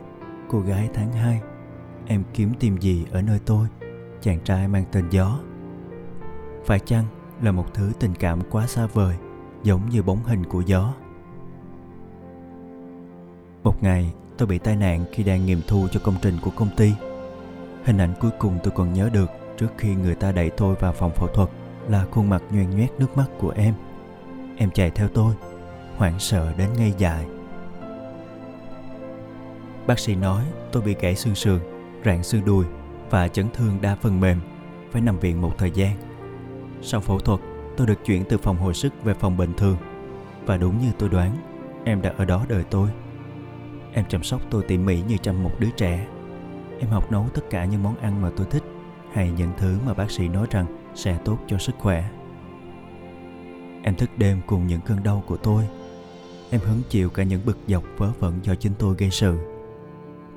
cô 0.49 0.59
gái 0.59 0.89
tháng 0.93 1.11
2 1.11 1.41
em 2.07 2.23
kiếm 2.33 2.53
tìm 2.59 2.77
gì 2.77 3.05
ở 3.11 3.21
nơi 3.21 3.39
tôi? 3.45 3.67
Chàng 4.21 4.39
trai 4.39 4.67
mang 4.67 4.85
tên 4.91 5.09
gió. 5.09 5.39
Phải 6.65 6.79
chăng 6.79 7.05
là 7.41 7.51
một 7.51 7.73
thứ 7.73 7.91
tình 7.99 8.15
cảm 8.15 8.41
quá 8.51 8.67
xa 8.67 8.85
vời, 8.85 9.15
giống 9.63 9.89
như 9.89 10.03
bóng 10.03 10.23
hình 10.23 10.45
của 10.45 10.61
gió? 10.61 10.93
Một 13.63 13.83
ngày, 13.83 14.13
tôi 14.37 14.47
bị 14.47 14.57
tai 14.57 14.75
nạn 14.75 15.05
khi 15.11 15.23
đang 15.23 15.45
nghiệm 15.45 15.61
thu 15.67 15.87
cho 15.91 15.99
công 16.03 16.15
trình 16.21 16.37
của 16.43 16.51
công 16.55 16.69
ty 16.77 16.93
hình 17.83 17.97
ảnh 17.97 18.13
cuối 18.19 18.31
cùng 18.39 18.59
tôi 18.63 18.73
còn 18.75 18.93
nhớ 18.93 19.09
được 19.13 19.29
trước 19.57 19.67
khi 19.77 19.95
người 19.95 20.15
ta 20.15 20.31
đẩy 20.31 20.49
tôi 20.49 20.75
vào 20.75 20.93
phòng 20.93 21.11
phẫu 21.11 21.27
thuật 21.27 21.49
là 21.89 22.05
khuôn 22.11 22.29
mặt 22.29 22.43
nhoen 22.51 22.69
nhoét 22.69 22.91
nước 22.99 23.17
mắt 23.17 23.25
của 23.39 23.53
em. 23.55 23.73
Em 24.57 24.71
chạy 24.71 24.91
theo 24.91 25.07
tôi, 25.07 25.33
hoảng 25.95 26.19
sợ 26.19 26.53
đến 26.57 26.69
ngây 26.77 26.93
dại. 26.97 27.25
Bác 29.87 29.99
sĩ 29.99 30.15
nói 30.15 30.43
tôi 30.71 30.83
bị 30.83 30.95
gãy 31.01 31.15
xương 31.15 31.35
sườn, 31.35 31.59
rạn 32.05 32.23
xương 32.23 32.45
đùi 32.45 32.65
và 33.09 33.27
chấn 33.27 33.45
thương 33.53 33.81
đa 33.81 33.95
phần 33.95 34.19
mềm, 34.19 34.41
phải 34.91 35.01
nằm 35.01 35.19
viện 35.19 35.41
một 35.41 35.57
thời 35.57 35.71
gian. 35.71 35.95
Sau 36.81 37.01
phẫu 37.01 37.19
thuật, 37.19 37.39
tôi 37.77 37.87
được 37.87 38.05
chuyển 38.05 38.23
từ 38.29 38.37
phòng 38.37 38.57
hồi 38.57 38.73
sức 38.73 39.03
về 39.03 39.13
phòng 39.13 39.37
bình 39.37 39.53
thường. 39.57 39.77
Và 40.45 40.57
đúng 40.57 40.79
như 40.79 40.91
tôi 40.99 41.09
đoán, 41.09 41.37
em 41.85 42.01
đã 42.01 42.13
ở 42.17 42.25
đó 42.25 42.45
đợi 42.49 42.63
tôi. 42.69 42.89
Em 43.93 44.05
chăm 44.09 44.23
sóc 44.23 44.41
tôi 44.49 44.63
tỉ 44.67 44.77
mỉ 44.77 45.01
như 45.07 45.17
chăm 45.17 45.43
một 45.43 45.51
đứa 45.59 45.69
trẻ 45.77 46.07
em 46.79 46.89
học 46.89 47.11
nấu 47.11 47.25
tất 47.33 47.41
cả 47.49 47.65
những 47.65 47.83
món 47.83 47.95
ăn 47.95 48.21
mà 48.21 48.31
tôi 48.37 48.47
thích, 48.49 48.63
hay 49.11 49.31
những 49.31 49.51
thứ 49.57 49.77
mà 49.85 49.93
bác 49.93 50.11
sĩ 50.11 50.27
nói 50.27 50.47
rằng 50.49 50.65
sẽ 50.95 51.17
tốt 51.25 51.37
cho 51.47 51.57
sức 51.57 51.75
khỏe. 51.79 52.09
Em 53.83 53.95
thức 53.95 54.09
đêm 54.17 54.41
cùng 54.47 54.67
những 54.67 54.81
cơn 54.81 55.03
đau 55.03 55.23
của 55.27 55.37
tôi. 55.37 55.67
Em 56.49 56.61
hứng 56.61 56.81
chịu 56.89 57.09
cả 57.09 57.23
những 57.23 57.41
bực 57.45 57.57
dọc 57.67 57.83
vớ 57.97 58.11
vẩn 58.19 58.39
do 58.43 58.55
chính 58.55 58.73
tôi 58.79 58.95
gây 58.97 59.09
sự. 59.11 59.37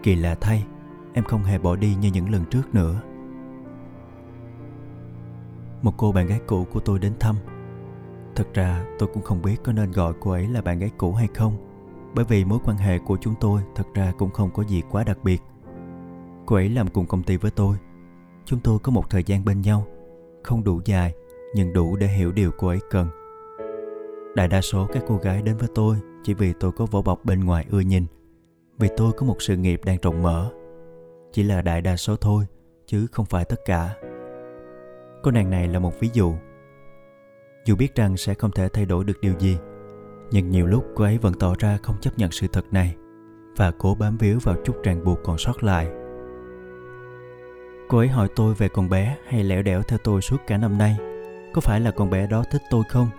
Kỳ 0.02 0.14
lạ 0.14 0.34
thay, 0.40 0.64
em 1.12 1.24
không 1.24 1.44
hề 1.44 1.58
bỏ 1.58 1.76
đi 1.76 1.94
như 1.94 2.10
những 2.10 2.30
lần 2.30 2.44
trước 2.44 2.74
nữa. 2.74 3.00
Một 5.82 5.92
cô 5.96 6.12
bạn 6.12 6.26
gái 6.26 6.40
cũ 6.46 6.66
của 6.72 6.80
tôi 6.80 6.98
đến 6.98 7.12
thăm. 7.20 7.36
Thật 8.34 8.54
ra, 8.54 8.84
tôi 8.98 9.08
cũng 9.14 9.22
không 9.22 9.42
biết 9.42 9.56
có 9.64 9.72
nên 9.72 9.92
gọi 9.92 10.12
cô 10.20 10.30
ấy 10.30 10.48
là 10.48 10.60
bạn 10.60 10.78
gái 10.78 10.90
cũ 10.98 11.12
hay 11.12 11.28
không, 11.34 11.56
bởi 12.14 12.24
vì 12.24 12.44
mối 12.44 12.58
quan 12.64 12.76
hệ 12.76 12.98
của 12.98 13.18
chúng 13.20 13.34
tôi 13.40 13.62
thật 13.74 13.86
ra 13.94 14.12
cũng 14.18 14.30
không 14.30 14.50
có 14.50 14.64
gì 14.64 14.82
quá 14.90 15.04
đặc 15.04 15.18
biệt 15.24 15.42
cô 16.46 16.56
ấy 16.56 16.68
làm 16.68 16.88
cùng 16.88 17.06
công 17.06 17.22
ty 17.22 17.36
với 17.36 17.50
tôi. 17.50 17.76
Chúng 18.44 18.60
tôi 18.60 18.78
có 18.78 18.92
một 18.92 19.10
thời 19.10 19.24
gian 19.24 19.44
bên 19.44 19.60
nhau, 19.60 19.86
không 20.42 20.64
đủ 20.64 20.80
dài, 20.84 21.14
nhưng 21.54 21.72
đủ 21.72 21.96
để 21.96 22.06
hiểu 22.06 22.32
điều 22.32 22.50
cô 22.58 22.68
ấy 22.68 22.78
cần. 22.90 23.08
Đại 24.34 24.48
đa 24.48 24.60
số 24.60 24.86
các 24.92 25.04
cô 25.08 25.16
gái 25.16 25.42
đến 25.42 25.56
với 25.56 25.68
tôi 25.74 25.96
chỉ 26.22 26.34
vì 26.34 26.52
tôi 26.60 26.72
có 26.72 26.86
vỏ 26.86 27.02
bọc 27.02 27.24
bên 27.24 27.44
ngoài 27.44 27.66
ưa 27.70 27.80
nhìn, 27.80 28.04
vì 28.78 28.88
tôi 28.96 29.12
có 29.12 29.26
một 29.26 29.42
sự 29.42 29.56
nghiệp 29.56 29.80
đang 29.84 29.98
rộng 30.02 30.22
mở. 30.22 30.50
Chỉ 31.32 31.42
là 31.42 31.62
đại 31.62 31.82
đa 31.82 31.96
số 31.96 32.16
thôi, 32.16 32.44
chứ 32.86 33.06
không 33.12 33.26
phải 33.26 33.44
tất 33.44 33.60
cả. 33.64 33.94
Cô 35.22 35.30
nàng 35.30 35.50
này 35.50 35.68
là 35.68 35.78
một 35.78 36.00
ví 36.00 36.10
dụ. 36.12 36.34
Dù 37.64 37.76
biết 37.76 37.94
rằng 37.94 38.16
sẽ 38.16 38.34
không 38.34 38.50
thể 38.50 38.68
thay 38.68 38.86
đổi 38.86 39.04
được 39.04 39.20
điều 39.20 39.34
gì, 39.38 39.58
nhưng 40.30 40.50
nhiều 40.50 40.66
lúc 40.66 40.84
cô 40.94 41.04
ấy 41.04 41.18
vẫn 41.18 41.34
tỏ 41.34 41.54
ra 41.58 41.78
không 41.82 41.96
chấp 42.00 42.18
nhận 42.18 42.30
sự 42.30 42.46
thật 42.52 42.64
này, 42.70 42.96
và 43.56 43.72
cố 43.78 43.94
bám 43.94 44.16
víu 44.16 44.38
vào 44.42 44.56
chút 44.64 44.76
ràng 44.82 45.04
buộc 45.04 45.18
còn 45.24 45.38
sót 45.38 45.62
lại 45.62 46.05
cô 47.88 47.98
ấy 47.98 48.08
hỏi 48.08 48.28
tôi 48.36 48.54
về 48.54 48.68
con 48.68 48.88
bé 48.88 49.16
hay 49.28 49.44
lẻo 49.44 49.62
đẻo 49.62 49.82
theo 49.82 49.98
tôi 50.04 50.22
suốt 50.22 50.36
cả 50.46 50.56
năm 50.56 50.78
nay. 50.78 50.96
Có 51.54 51.60
phải 51.60 51.80
là 51.80 51.90
con 51.90 52.10
bé 52.10 52.26
đó 52.26 52.44
thích 52.50 52.62
tôi 52.70 52.84
không? 52.88 53.10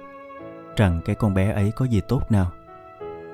Rằng 0.77 1.01
cái 1.05 1.15
con 1.15 1.33
bé 1.33 1.51
ấy 1.51 1.71
có 1.75 1.86
gì 1.86 2.01
tốt 2.07 2.21
nào? 2.31 2.51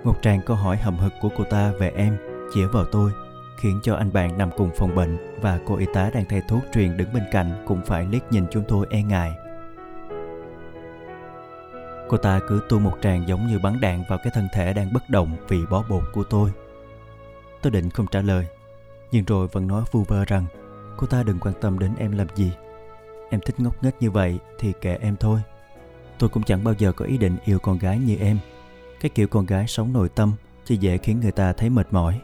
Một 0.03 0.15
tràng 0.21 0.41
câu 0.45 0.57
hỏi 0.57 0.77
hầm 0.77 0.97
hực 0.97 1.13
của 1.21 1.29
cô 1.37 1.43
ta 1.43 1.71
về 1.79 1.91
em 1.95 2.17
chĩa 2.53 2.67
vào 2.67 2.85
tôi, 2.85 3.11
khiến 3.57 3.79
cho 3.83 3.95
anh 3.95 4.13
bạn 4.13 4.37
nằm 4.37 4.49
cùng 4.57 4.69
phòng 4.77 4.95
bệnh 4.95 5.17
và 5.41 5.59
cô 5.65 5.75
y 5.75 5.85
tá 5.93 6.09
đang 6.13 6.25
thay 6.29 6.41
thuốc 6.47 6.63
truyền 6.73 6.97
đứng 6.97 7.13
bên 7.13 7.23
cạnh 7.31 7.63
cũng 7.67 7.81
phải 7.85 8.05
liếc 8.05 8.31
nhìn 8.31 8.45
chúng 8.51 8.63
tôi 8.67 8.87
e 8.89 9.03
ngại. 9.03 9.31
Cô 12.09 12.17
ta 12.17 12.39
cứ 12.47 12.61
tuôn 12.69 12.83
một 12.83 12.97
tràng 13.01 13.27
giống 13.27 13.47
như 13.47 13.59
bắn 13.59 13.79
đạn 13.81 14.03
vào 14.09 14.19
cái 14.23 14.31
thân 14.35 14.47
thể 14.53 14.73
đang 14.73 14.93
bất 14.93 15.09
động 15.09 15.35
vì 15.47 15.65
bó 15.69 15.83
bột 15.89 16.03
của 16.13 16.23
tôi. 16.23 16.51
Tôi 17.61 17.71
định 17.71 17.89
không 17.89 18.07
trả 18.07 18.21
lời, 18.21 18.47
nhưng 19.11 19.25
rồi 19.25 19.47
vẫn 19.47 19.67
nói 19.67 19.83
vu 19.91 20.03
vơ 20.03 20.25
rằng 20.25 20.45
cô 20.97 21.07
ta 21.07 21.23
đừng 21.23 21.39
quan 21.39 21.53
tâm 21.61 21.79
đến 21.79 21.91
em 21.97 22.11
làm 22.11 22.27
gì. 22.35 22.51
Em 23.29 23.39
thích 23.45 23.59
ngốc 23.59 23.83
nghếch 23.83 23.95
như 23.99 24.11
vậy 24.11 24.39
thì 24.59 24.73
kệ 24.81 24.97
em 25.01 25.15
thôi. 25.19 25.39
Tôi 26.19 26.29
cũng 26.29 26.43
chẳng 26.43 26.63
bao 26.63 26.73
giờ 26.73 26.91
có 26.91 27.05
ý 27.05 27.17
định 27.17 27.37
yêu 27.45 27.59
con 27.59 27.77
gái 27.77 27.99
như 27.99 28.15
em. 28.15 28.37
Cái 28.99 29.09
kiểu 29.09 29.27
con 29.27 29.45
gái 29.45 29.67
sống 29.67 29.93
nội 29.93 30.09
tâm 30.09 30.33
chỉ 30.65 30.77
dễ 30.77 30.97
khiến 30.97 31.19
người 31.19 31.31
ta 31.31 31.53
thấy 31.53 31.69
mệt 31.69 31.87
mỏi. 31.91 32.21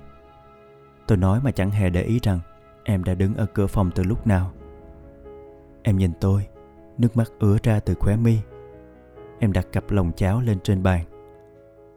Tôi 1.07 1.17
nói 1.17 1.39
mà 1.43 1.51
chẳng 1.51 1.71
hề 1.71 1.89
để 1.89 2.03
ý 2.03 2.19
rằng 2.23 2.39
em 2.83 3.03
đã 3.03 3.13
đứng 3.13 3.35
ở 3.35 3.45
cửa 3.53 3.67
phòng 3.67 3.91
từ 3.95 4.03
lúc 4.03 4.27
nào. 4.27 4.51
Em 5.83 5.97
nhìn 5.97 6.11
tôi, 6.21 6.47
nước 6.97 7.17
mắt 7.17 7.31
ứa 7.39 7.57
ra 7.63 7.79
từ 7.79 7.93
khóe 7.99 8.15
mi. 8.15 8.37
Em 9.39 9.51
đặt 9.51 9.67
cặp 9.71 9.91
lồng 9.91 10.11
cháo 10.11 10.41
lên 10.41 10.59
trên 10.63 10.83
bàn. 10.83 11.05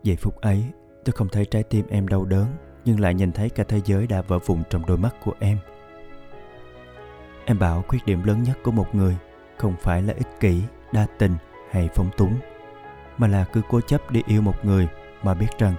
Giây 0.02 0.17
phút 0.17 0.41
ấy, 0.41 0.64
tôi 1.05 1.12
không 1.12 1.29
thấy 1.29 1.45
trái 1.45 1.62
tim 1.62 1.87
em 1.88 2.09
đau 2.09 2.25
đớn, 2.25 2.47
nhưng 2.85 3.00
lại 3.00 3.14
nhìn 3.14 3.33
thấy 3.33 3.50
cả 3.50 3.64
thế 3.64 3.81
giới 3.85 4.07
đã 4.07 4.23
vỡ 4.23 4.38
vụn 4.38 4.62
trong 4.71 4.87
đôi 4.87 4.99
mắt 4.99 5.14
của 5.25 5.33
em 5.41 5.59
em 7.44 7.58
bảo 7.58 7.84
khuyết 7.88 8.06
điểm 8.06 8.25
lớn 8.25 8.42
nhất 8.42 8.58
của 8.62 8.70
một 8.70 8.94
người 8.94 9.16
không 9.56 9.76
phải 9.80 10.02
là 10.02 10.14
ích 10.14 10.40
kỷ, 10.40 10.62
đa 10.92 11.06
tình 11.18 11.37
hay 11.70 11.88
phóng 11.94 12.11
túng, 12.16 12.38
mà 13.18 13.26
là 13.26 13.44
cứ 13.52 13.62
cố 13.68 13.80
chấp 13.80 14.11
đi 14.11 14.22
yêu 14.26 14.42
một 14.42 14.64
người 14.64 14.88
mà 15.22 15.34
biết 15.34 15.58
rằng 15.58 15.75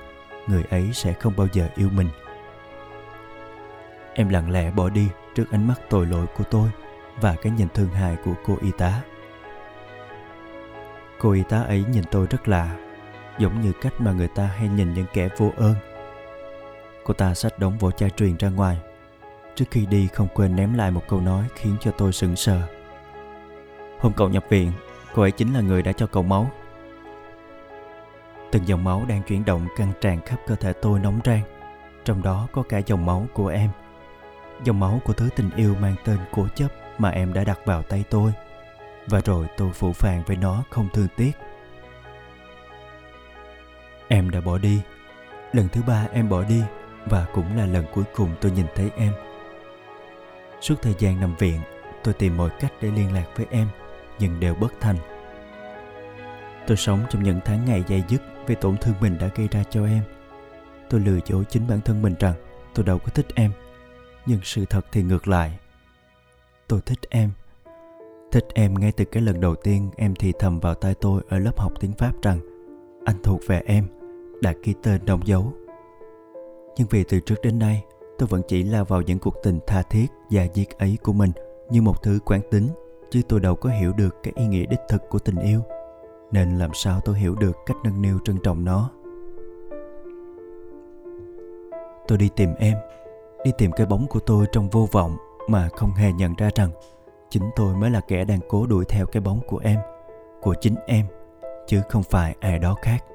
người 0.48 0.63
ấy 0.70 0.89
sẽ 0.93 1.13
không 1.13 1.34
bao 1.38 1.48
giờ 1.53 1.70
yêu 1.75 1.89
mình. 1.89 2.08
Em 4.13 4.29
lặng 4.29 4.51
lẽ 4.51 4.72
bỏ 4.72 4.89
đi 4.89 5.08
trước 5.36 5.51
ánh 5.51 5.67
mắt 5.67 5.82
tội 5.89 6.05
lỗi 6.05 6.25
của 6.38 6.43
tôi 6.43 6.70
và 7.22 7.36
cái 7.41 7.51
nhìn 7.51 7.67
thương 7.74 7.89
hại 7.89 8.17
của 8.25 8.34
cô 8.46 8.58
y 8.62 8.72
tá. 8.77 9.01
Cô 11.20 11.32
y 11.32 11.43
tá 11.43 11.62
ấy 11.62 11.84
nhìn 11.91 12.03
tôi 12.12 12.27
rất 12.29 12.48
lạ, 12.48 12.77
giống 13.39 13.62
như 13.62 13.72
cách 13.82 13.93
mà 14.00 14.12
người 14.12 14.27
ta 14.27 14.43
hay 14.43 14.67
nhìn 14.67 14.93
những 14.93 15.05
kẻ 15.13 15.29
vô 15.38 15.51
ơn. 15.58 15.75
Cô 17.03 17.13
ta 17.13 17.34
xách 17.34 17.60
đống 17.60 17.77
vỏ 17.77 17.91
chai 17.91 18.10
truyền 18.10 18.38
ra 18.38 18.50
ngoài 18.50 18.77
trước 19.56 19.66
khi 19.72 19.86
đi 19.86 20.08
không 20.08 20.28
quên 20.34 20.56
ném 20.56 20.74
lại 20.74 20.92
một 20.92 21.04
câu 21.08 21.22
nói 21.22 21.46
khiến 21.56 21.76
cho 21.82 21.92
tôi 21.92 22.14
sững 22.14 22.36
sờ. 22.36 22.62
Hôm 24.00 24.14
cậu 24.14 24.30
nhập 24.30 24.46
viện, 24.50 24.72
cô 25.14 25.22
ấy 25.22 25.32
chính 25.32 25.54
là 25.54 25.62
người 25.62 25.82
đã 25.82 25.92
cho 25.92 26.08
cậu 26.08 26.24
máu. 26.24 26.52
Từng 28.52 28.68
dòng 28.68 28.84
máu 28.84 29.06
đang 29.08 29.22
chuyển 29.24 29.46
động 29.46 29.68
căng 29.78 29.92
tràn 30.02 30.22
khắp 30.26 30.40
cơ 30.48 30.56
thể 30.56 30.74
tôi 30.74 31.00
nóng 31.00 31.20
rang, 31.26 31.42
trong 32.06 32.24
đó 32.24 32.48
có 32.52 32.64
cả 32.70 32.78
dòng 32.86 33.06
máu 33.06 33.28
của 33.34 33.48
em. 33.48 33.70
Dòng 34.64 34.80
máu 34.80 35.02
của 35.06 35.14
thứ 35.14 35.30
tình 35.36 35.50
yêu 35.56 35.76
mang 35.82 35.96
tên 36.06 36.18
cố 36.32 36.48
chấp 36.56 36.68
mà 36.98 37.10
em 37.10 37.34
đã 37.34 37.44
đặt 37.44 37.60
vào 37.66 37.82
tay 37.82 38.04
tôi, 38.10 38.32
và 39.08 39.22
rồi 39.26 39.48
tôi 39.58 39.72
phủ 39.72 39.94
phàng 39.94 40.24
với 40.28 40.36
nó 40.36 40.64
không 40.70 40.88
thương 40.94 41.08
tiếc. 41.16 41.32
Em 44.08 44.30
đã 44.30 44.42
bỏ 44.42 44.58
đi. 44.58 44.82
Lần 45.54 45.68
thứ 45.70 45.82
ba 45.88 46.08
em 46.14 46.30
bỏ 46.30 46.44
đi, 46.44 46.62
và 47.06 47.26
cũng 47.34 47.58
là 47.58 47.66
lần 47.66 47.86
cuối 47.94 48.04
cùng 48.16 48.30
tôi 48.42 48.52
nhìn 48.52 48.66
thấy 48.76 48.90
em 48.98 49.14
suốt 50.63 50.75
thời 50.82 50.96
gian 51.00 51.20
nằm 51.20 51.36
viện, 51.39 51.60
tôi 52.03 52.13
tìm 52.13 52.38
mọi 52.38 52.50
cách 52.60 52.74
để 52.82 52.91
liên 52.91 53.13
lạc 53.13 53.25
với 53.36 53.46
em, 53.50 53.67
nhưng 54.20 54.39
đều 54.39 54.55
bất 54.55 54.74
thành. 54.79 54.96
Tôi 56.67 56.77
sống 56.77 57.00
trong 57.10 57.24
những 57.24 57.39
tháng 57.46 57.65
ngày 57.65 57.84
dày 57.89 58.03
dứt 58.08 58.22
vì 58.48 58.55
tổn 58.55 58.77
thương 58.77 58.96
mình 59.01 59.17
đã 59.20 59.29
gây 59.36 59.48
ra 59.48 59.63
cho 59.70 59.86
em. 59.86 60.03
Tôi 60.89 61.00
lừa 61.00 61.20
dối 61.25 61.43
chính 61.50 61.67
bản 61.67 61.82
thân 61.82 62.01
mình 62.01 62.15
rằng 62.20 62.34
tôi 62.74 62.86
đâu 62.86 63.00
có 63.00 63.10
thích 63.13 63.27
em, 63.36 63.51
nhưng 64.25 64.39
sự 64.43 64.65
thật 64.65 64.86
thì 64.91 65.03
ngược 65.03 65.27
lại. 65.27 65.60
Tôi 66.67 66.82
thích 66.86 67.00
em. 67.10 67.32
Thích 68.32 68.46
em 68.53 68.74
ngay 68.74 68.91
từ 68.91 69.05
cái 69.05 69.24
lần 69.24 69.41
đầu 69.41 69.55
tiên 69.55 69.91
em 69.98 70.15
thì 70.15 70.34
thầm 70.39 70.60
vào 70.60 70.75
tai 70.75 70.96
tôi 70.96 71.22
ở 71.29 71.39
lớp 71.39 71.60
học 71.60 71.74
tiếng 71.79 71.93
pháp 71.93 72.22
rằng 72.22 72.39
anh 73.05 73.24
thuộc 73.24 73.41
về 73.48 73.62
em, 73.65 73.88
đã 74.41 74.53
ký 74.63 74.74
tên 74.84 75.05
đóng 75.05 75.27
dấu. 75.27 75.53
Nhưng 76.77 76.88
vì 76.88 77.03
từ 77.03 77.20
trước 77.20 77.41
đến 77.43 77.60
nay 77.60 77.84
tôi 78.17 78.27
vẫn 78.27 78.41
chỉ 78.48 78.63
lao 78.63 78.86
vào 78.86 79.01
những 79.01 79.20
cuộc 79.20 79.36
tình 79.43 79.60
tha 79.67 79.82
thiết 79.82 80.05
và 80.29 80.48
diệt 80.53 80.67
ấy 80.77 80.98
của 81.03 81.13
mình 81.13 81.32
như 81.70 81.82
một 81.82 82.03
thứ 82.03 82.20
quán 82.25 82.41
tính, 82.51 82.67
chứ 83.12 83.22
tôi 83.29 83.39
đâu 83.39 83.55
có 83.55 83.70
hiểu 83.70 83.93
được 83.93 84.15
cái 84.24 84.34
ý 84.36 84.48
nghĩa 84.48 84.65
đích 84.65 84.79
thực 84.89 85.10
của 85.10 85.20
tình 85.20 85.36
yêu. 85.36 85.62
Nên 86.32 86.58
làm 86.58 86.74
sao 86.74 87.00
tôi 87.05 87.20
hiểu 87.20 87.36
được 87.36 87.58
cách 87.65 87.77
nâng 87.84 88.01
niu 88.01 88.20
trân 88.25 88.38
trọng 88.43 88.65
nó? 88.65 88.89
Tôi 92.08 92.17
đi 92.17 92.29
tìm 92.36 92.50
em, 92.60 92.77
đi 93.43 93.51
tìm 93.58 93.72
cái 93.72 93.86
bóng 93.86 94.08
của 94.08 94.20
tôi 94.20 94.46
trong 94.51 94.70
vô 94.70 94.88
vọng 94.91 95.17
mà 95.48 95.70
không 95.70 95.91
hề 95.91 96.12
nhận 96.12 96.34
ra 96.38 96.50
rằng 96.55 96.70
chính 97.29 97.43
tôi 97.55 97.75
mới 97.75 97.89
là 97.89 98.00
kẻ 98.08 98.25
đang 98.25 98.39
cố 98.50 98.65
đuổi 98.65 98.86
theo 98.86 99.05
cái 99.05 99.22
bóng 99.22 99.39
của 99.48 99.58
em, 99.58 99.79
của 100.41 100.55
chính 100.62 100.75
em, 100.88 101.05
chứ 101.67 101.82
không 101.89 102.03
phải 102.03 102.36
ai 102.39 102.60
đó 102.60 102.75
khác. 102.82 103.05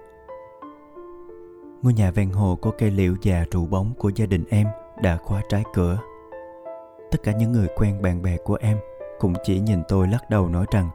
Ngôi 1.83 1.93
nhà 1.93 2.11
ven 2.11 2.31
hồ 2.31 2.59
có 2.63 2.71
cây 2.79 2.91
liễu 2.91 3.15
già 3.23 3.45
trụ 3.51 3.67
bóng 3.67 3.93
của 3.99 4.09
gia 4.09 4.27
đình 4.27 4.45
em 4.51 4.67
đã 5.03 5.17
khóa 5.17 5.43
trái 5.49 5.63
cửa. 5.75 5.99
Tất 7.11 7.19
cả 7.23 7.33
những 7.33 7.53
người 7.53 7.69
quen 7.77 8.03
bạn 8.03 8.23
bè 8.23 8.37
của 8.37 8.59
em 8.61 8.79
cũng 9.19 9.35
chỉ 9.45 9.61
nhìn 9.61 9.83
tôi 9.89 10.09
lắc 10.09 10.31
đầu 10.31 10.49
nói 10.49 10.67
rằng, 10.71 10.91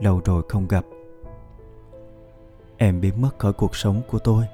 lâu 0.00 0.20
rồi 0.24 0.42
không 0.48 0.68
gặp. 0.68 0.84
Em 2.76 3.00
biến 3.00 3.22
mất 3.22 3.38
khỏi 3.38 3.52
cuộc 3.52 3.76
sống 3.76 4.02
của 4.10 4.18
tôi, 4.18 4.44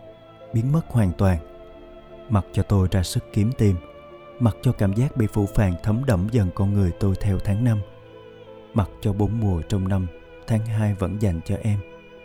biến 0.52 0.72
mất 0.72 0.80
hoàn 0.88 1.12
toàn. 1.18 1.38
Mặc 2.28 2.44
cho 2.52 2.62
tôi 2.62 2.88
ra 2.90 3.02
sức 3.02 3.24
kiếm 3.32 3.52
tìm, 3.58 3.76
mặc 4.38 4.56
cho 4.62 4.72
cảm 4.72 4.92
giác 4.92 5.16
bị 5.16 5.26
phụ 5.26 5.46
phàng 5.54 5.74
thấm 5.82 6.02
đẫm 6.06 6.28
dần 6.32 6.50
con 6.54 6.74
người 6.74 6.92
tôi 7.00 7.14
theo 7.20 7.38
tháng 7.38 7.64
năm. 7.64 7.80
Mặc 8.74 8.90
cho 9.00 9.12
bốn 9.12 9.40
mùa 9.40 9.62
trong 9.68 9.88
năm, 9.88 10.06
tháng 10.46 10.66
hai 10.66 10.94
vẫn 10.94 11.22
dành 11.22 11.40
cho 11.44 11.56
em, 11.62 11.78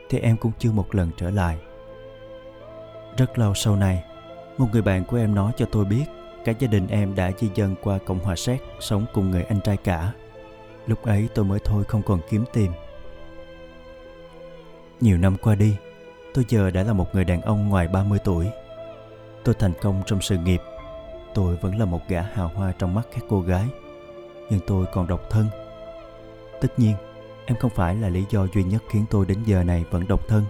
thì 0.10 0.20
em 0.20 0.38
cũng 0.38 0.52
chưa 0.60 0.72
một 0.72 0.96
lần 0.96 1.10
trở 1.18 1.30
lại. 1.30 1.58
Rất 3.18 3.40
lâu 3.40 3.54
sau 3.54 3.76
này, 3.76 4.04
một 4.58 4.68
người 4.72 4.82
bạn 4.82 5.04
của 5.06 5.18
em 5.18 5.36
nói 5.36 5.52
cho 5.58 5.66
tôi 5.72 5.86
biết 5.86 6.06
cả 6.46 6.54
gia 6.60 6.68
đình 6.68 6.88
em 6.88 7.16
đã 7.16 7.32
di 7.40 7.50
dân 7.56 7.76
qua 7.84 7.98
cộng 8.06 8.20
hòa 8.20 8.36
séc 8.36 8.62
sống 8.80 9.06
cùng 9.14 9.32
người 9.32 9.44
anh 9.44 9.62
trai 9.62 9.78
cả 9.78 10.14
lúc 10.88 11.06
ấy 11.06 11.30
tôi 11.36 11.46
mới 11.46 11.60
thôi 11.60 11.84
không 11.88 12.02
còn 12.02 12.20
kiếm 12.30 12.46
tìm 12.54 12.72
nhiều 15.02 15.18
năm 15.18 15.38
qua 15.38 15.56
đi 15.56 15.76
tôi 16.36 16.46
giờ 16.48 16.72
đã 16.72 16.84
là 16.84 16.94
một 16.94 17.16
người 17.16 17.24
đàn 17.24 17.42
ông 17.42 17.70
ngoài 17.70 17.88
30 17.88 18.20
tuổi. 18.24 18.48
Tôi 19.44 19.56
thành 19.60 19.74
công 19.82 20.04
trong 20.06 20.22
sự 20.22 20.38
nghiệp. 20.38 20.62
Tôi 21.34 21.56
vẫn 21.56 21.80
là 21.80 21.86
một 21.86 22.02
gã 22.08 22.22
hào 22.22 22.48
hoa 22.48 22.74
trong 22.80 22.94
mắt 22.94 23.08
các 23.14 23.24
cô 23.30 23.42
gái. 23.42 23.66
Nhưng 24.50 24.60
tôi 24.68 24.86
còn 24.94 25.08
độc 25.08 25.30
thân. 25.30 25.48
Tất 26.62 26.80
nhiên, 26.80 26.96
em 27.46 27.58
không 27.58 27.72
phải 27.76 27.96
là 27.96 28.10
lý 28.10 28.24
do 28.30 28.48
duy 28.54 28.64
nhất 28.64 28.84
khiến 28.90 29.06
tôi 29.10 29.26
đến 29.26 29.38
giờ 29.46 29.64
này 29.64 29.86
vẫn 29.92 30.08
độc 30.08 30.28
thân. 30.28 30.44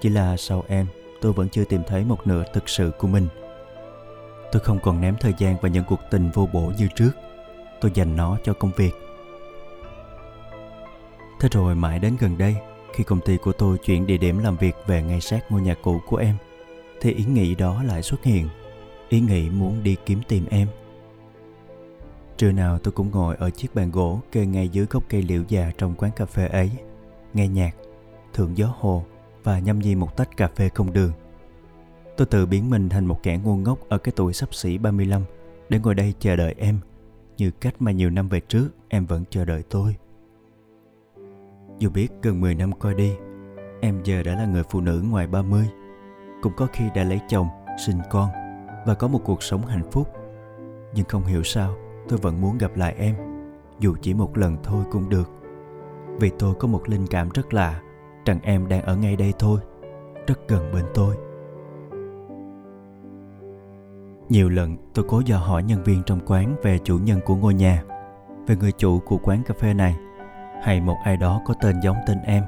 Chỉ 0.00 0.08
là 0.08 0.36
sau 0.36 0.64
em, 0.68 0.86
tôi 1.20 1.32
vẫn 1.32 1.48
chưa 1.48 1.64
tìm 1.64 1.82
thấy 1.86 2.04
một 2.04 2.26
nửa 2.26 2.44
thực 2.52 2.68
sự 2.68 2.90
của 2.98 3.08
mình. 3.08 3.28
Tôi 4.54 4.60
không 4.60 4.78
còn 4.82 5.00
ném 5.00 5.16
thời 5.20 5.34
gian 5.38 5.56
vào 5.60 5.72
những 5.72 5.84
cuộc 5.84 6.00
tình 6.10 6.30
vô 6.34 6.48
bổ 6.52 6.72
như 6.78 6.88
trước. 6.94 7.10
Tôi 7.80 7.90
dành 7.94 8.16
nó 8.16 8.38
cho 8.44 8.52
công 8.52 8.70
việc. 8.76 8.92
Thế 11.40 11.48
rồi 11.52 11.74
mãi 11.74 11.98
đến 11.98 12.16
gần 12.20 12.38
đây, 12.38 12.56
khi 12.94 13.04
công 13.04 13.20
ty 13.20 13.36
của 13.36 13.52
tôi 13.52 13.78
chuyển 13.78 14.06
địa 14.06 14.16
điểm 14.16 14.38
làm 14.38 14.56
việc 14.56 14.76
về 14.86 15.02
ngay 15.02 15.20
sát 15.20 15.52
ngôi 15.52 15.60
nhà 15.62 15.74
cũ 15.82 16.00
của 16.06 16.16
em 16.16 16.36
thì 17.00 17.12
ý 17.12 17.24
nghĩ 17.24 17.54
đó 17.54 17.82
lại 17.82 18.02
xuất 18.02 18.24
hiện 18.24 18.48
ý 19.08 19.20
nghĩ 19.20 19.50
muốn 19.50 19.82
đi 19.82 19.96
kiếm 20.06 20.20
tìm 20.28 20.46
em 20.50 20.68
trưa 22.36 22.52
nào 22.52 22.78
tôi 22.78 22.92
cũng 22.92 23.10
ngồi 23.10 23.36
ở 23.36 23.50
chiếc 23.50 23.74
bàn 23.74 23.90
gỗ 23.90 24.20
kê 24.32 24.46
ngay 24.46 24.68
dưới 24.68 24.86
gốc 24.90 25.02
cây 25.08 25.22
liễu 25.22 25.42
già 25.48 25.72
trong 25.78 25.94
quán 25.94 26.10
cà 26.16 26.26
phê 26.26 26.46
ấy 26.46 26.70
nghe 27.34 27.48
nhạc 27.48 27.74
thưởng 28.32 28.58
gió 28.58 28.74
hồ 28.78 29.04
và 29.42 29.58
nhâm 29.58 29.78
nhi 29.78 29.94
một 29.94 30.16
tách 30.16 30.36
cà 30.36 30.48
phê 30.56 30.68
không 30.74 30.92
đường 30.92 31.12
tôi 32.16 32.26
tự 32.26 32.46
biến 32.46 32.70
mình 32.70 32.88
thành 32.88 33.06
một 33.06 33.22
kẻ 33.22 33.38
ngu 33.44 33.56
ngốc 33.56 33.78
ở 33.88 33.98
cái 33.98 34.12
tuổi 34.16 34.32
sắp 34.32 34.54
xỉ 34.54 34.78
35 34.78 35.22
để 35.68 35.78
ngồi 35.78 35.94
đây 35.94 36.14
chờ 36.18 36.36
đợi 36.36 36.54
em 36.58 36.78
như 37.36 37.50
cách 37.50 37.74
mà 37.78 37.90
nhiều 37.90 38.10
năm 38.10 38.28
về 38.28 38.40
trước 38.40 38.68
em 38.88 39.06
vẫn 39.06 39.24
chờ 39.30 39.44
đợi 39.44 39.62
tôi. 39.68 39.96
Dù 41.78 41.90
biết 41.90 42.08
gần 42.22 42.40
10 42.40 42.54
năm 42.54 42.72
qua 42.72 42.92
đi, 42.92 43.12
em 43.80 44.00
giờ 44.04 44.22
đã 44.22 44.34
là 44.34 44.46
người 44.46 44.62
phụ 44.70 44.80
nữ 44.80 45.02
ngoài 45.10 45.26
30, 45.26 45.64
cũng 46.42 46.52
có 46.56 46.66
khi 46.72 46.84
đã 46.94 47.04
lấy 47.04 47.20
chồng, 47.28 47.48
sinh 47.86 47.98
con, 48.10 48.28
và 48.86 48.94
có 48.94 49.08
một 49.08 49.20
cuộc 49.24 49.42
sống 49.42 49.66
hạnh 49.66 49.90
phúc. 49.90 50.08
Nhưng 50.94 51.04
không 51.04 51.24
hiểu 51.24 51.42
sao 51.42 51.76
tôi 52.08 52.18
vẫn 52.18 52.40
muốn 52.40 52.58
gặp 52.58 52.76
lại 52.76 52.94
em 52.98 53.14
dù 53.80 53.94
chỉ 54.02 54.14
một 54.14 54.38
lần 54.38 54.56
thôi 54.62 54.84
cũng 54.90 55.08
được. 55.08 55.30
Vì 56.20 56.30
tôi 56.38 56.54
có 56.54 56.68
một 56.68 56.88
linh 56.88 57.06
cảm 57.06 57.28
rất 57.28 57.54
lạ 57.54 57.80
rằng 58.24 58.38
em 58.42 58.68
đang 58.68 58.82
ở 58.82 58.96
ngay 58.96 59.16
đây 59.16 59.32
thôi 59.38 59.60
rất 60.26 60.48
gần 60.48 60.72
bên 60.72 60.84
tôi 60.94 61.16
nhiều 64.28 64.48
lần 64.48 64.76
tôi 64.94 65.04
cố 65.08 65.22
dò 65.24 65.38
hỏi 65.38 65.62
nhân 65.62 65.82
viên 65.82 66.02
trong 66.02 66.20
quán 66.26 66.56
về 66.62 66.78
chủ 66.78 66.98
nhân 66.98 67.20
của 67.24 67.36
ngôi 67.36 67.54
nhà, 67.54 67.82
về 68.46 68.56
người 68.56 68.72
chủ 68.72 69.00
của 69.00 69.18
quán 69.18 69.42
cà 69.42 69.54
phê 69.58 69.74
này. 69.74 69.96
Hay 70.62 70.80
một 70.80 70.96
ai 71.04 71.16
đó 71.16 71.40
có 71.46 71.54
tên 71.62 71.80
giống 71.80 71.96
tên 72.06 72.18
em, 72.24 72.44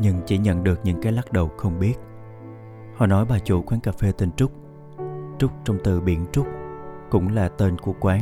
nhưng 0.00 0.20
chỉ 0.26 0.38
nhận 0.38 0.64
được 0.64 0.80
những 0.84 1.02
cái 1.02 1.12
lắc 1.12 1.32
đầu 1.32 1.50
không 1.56 1.78
biết. 1.78 1.94
Họ 2.96 3.06
nói 3.06 3.24
bà 3.28 3.38
chủ 3.38 3.62
quán 3.62 3.80
cà 3.80 3.92
phê 3.92 4.12
tên 4.18 4.32
trúc. 4.32 4.52
Trúc 5.38 5.50
trong 5.64 5.78
từ 5.84 6.00
biển 6.00 6.26
trúc, 6.32 6.46
cũng 7.10 7.34
là 7.34 7.48
tên 7.48 7.78
của 7.78 7.94
quán. 8.00 8.20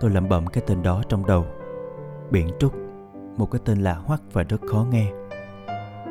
Tôi 0.00 0.10
lẩm 0.10 0.28
bẩm 0.28 0.46
cái 0.46 0.64
tên 0.66 0.82
đó 0.82 1.02
trong 1.08 1.26
đầu. 1.26 1.44
Biển 2.30 2.48
trúc, 2.58 2.74
một 3.36 3.50
cái 3.50 3.60
tên 3.64 3.78
lạ 3.78 3.94
hoắc 3.94 4.22
và 4.32 4.42
rất 4.42 4.60
khó 4.70 4.86
nghe. 4.90 5.12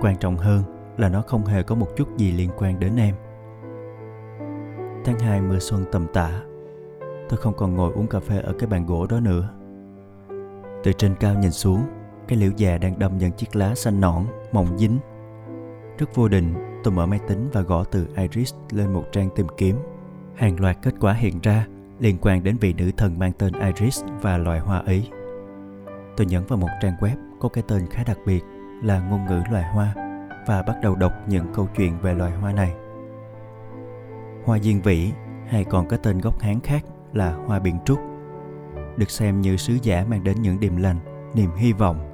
Quan 0.02 0.18
trọng 0.18 0.38
hơn 0.38 0.64
là 0.98 1.10
nó 1.10 1.22
không 1.22 1.46
hề 1.46 1.64
có 1.64 1.76
một 1.76 1.88
chút 1.96 2.18
gì 2.18 2.32
liên 2.32 2.50
quan 2.58 2.80
đến 2.80 2.96
em 2.96 3.16
tháng 5.06 5.20
2 5.20 5.42
mưa 5.42 5.60
xuân 5.60 5.86
tầm 5.92 6.06
tã. 6.14 6.42
Tôi 7.30 7.40
không 7.40 7.54
còn 7.58 7.76
ngồi 7.76 7.94
uống 7.94 8.08
cà 8.08 8.20
phê 8.20 8.40
ở 8.40 8.54
cái 8.60 8.68
bàn 8.68 8.86
gỗ 8.86 9.08
đó 9.08 9.20
nữa. 9.20 9.50
Từ 10.84 10.94
trên 10.94 11.16
cao 11.20 11.34
nhìn 11.34 11.52
xuống, 11.52 11.82
cái 12.28 12.40
liễu 12.40 12.52
già 12.58 12.78
đang 12.78 13.00
đâm 13.00 13.18
những 13.18 13.32
chiếc 13.32 13.56
lá 13.56 13.76
xanh 13.76 14.02
nõn, 14.02 14.24
mỏng 14.52 14.78
dính. 14.78 15.00
Rất 15.98 16.16
vô 16.16 16.28
định 16.28 16.54
tôi 16.84 16.94
mở 16.94 17.06
máy 17.06 17.20
tính 17.28 17.50
và 17.54 17.62
gõ 17.62 17.84
từ 17.84 18.08
iris 18.18 18.54
lên 18.72 18.94
một 18.94 19.04
trang 19.12 19.30
tìm 19.36 19.48
kiếm. 19.58 19.76
Hàng 20.36 20.60
loạt 20.60 20.78
kết 20.82 20.94
quả 21.00 21.14
hiện 21.14 21.40
ra 21.44 21.68
liên 22.00 22.18
quan 22.22 22.44
đến 22.44 22.58
vị 22.58 22.74
nữ 22.74 22.92
thần 22.98 23.20
mang 23.20 23.32
tên 23.38 23.54
iris 23.54 24.04
và 24.22 24.38
loài 24.38 24.60
hoa 24.60 24.78
ấy. 24.78 25.10
Tôi 26.18 26.28
nhấn 26.28 26.44
vào 26.48 26.60
một 26.60 26.70
trang 26.82 26.96
web 27.00 27.16
có 27.40 27.50
cái 27.50 27.64
tên 27.68 27.88
khá 27.90 28.04
đặc 28.08 28.18
biệt 28.26 28.44
là 28.84 29.00
ngôn 29.10 29.26
ngữ 29.26 29.42
loài 29.52 29.64
hoa 29.74 29.94
và 30.48 30.62
bắt 30.62 30.76
đầu 30.82 30.96
đọc 30.96 31.14
những 31.28 31.46
câu 31.54 31.68
chuyện 31.78 31.94
về 32.02 32.14
loài 32.14 32.32
hoa 32.32 32.52
này 32.52 32.76
hoa 34.46 34.60
diên 34.60 34.82
vĩ 34.82 35.12
hay 35.48 35.64
còn 35.64 35.88
có 35.88 35.98
tên 35.98 36.18
gốc 36.18 36.40
hán 36.40 36.60
khác 36.60 36.86
là 37.14 37.34
hoa 37.34 37.60
biển 37.60 37.78
trúc, 37.86 38.00
được 38.98 39.10
xem 39.10 39.42
như 39.42 39.58
sứ 39.58 39.78
giả 39.82 40.06
mang 40.10 40.24
đến 40.24 40.42
những 40.42 40.60
điềm 40.60 40.76
lành, 40.76 41.00
niềm 41.34 41.50
hy 41.56 41.74
vọng. 41.74 42.12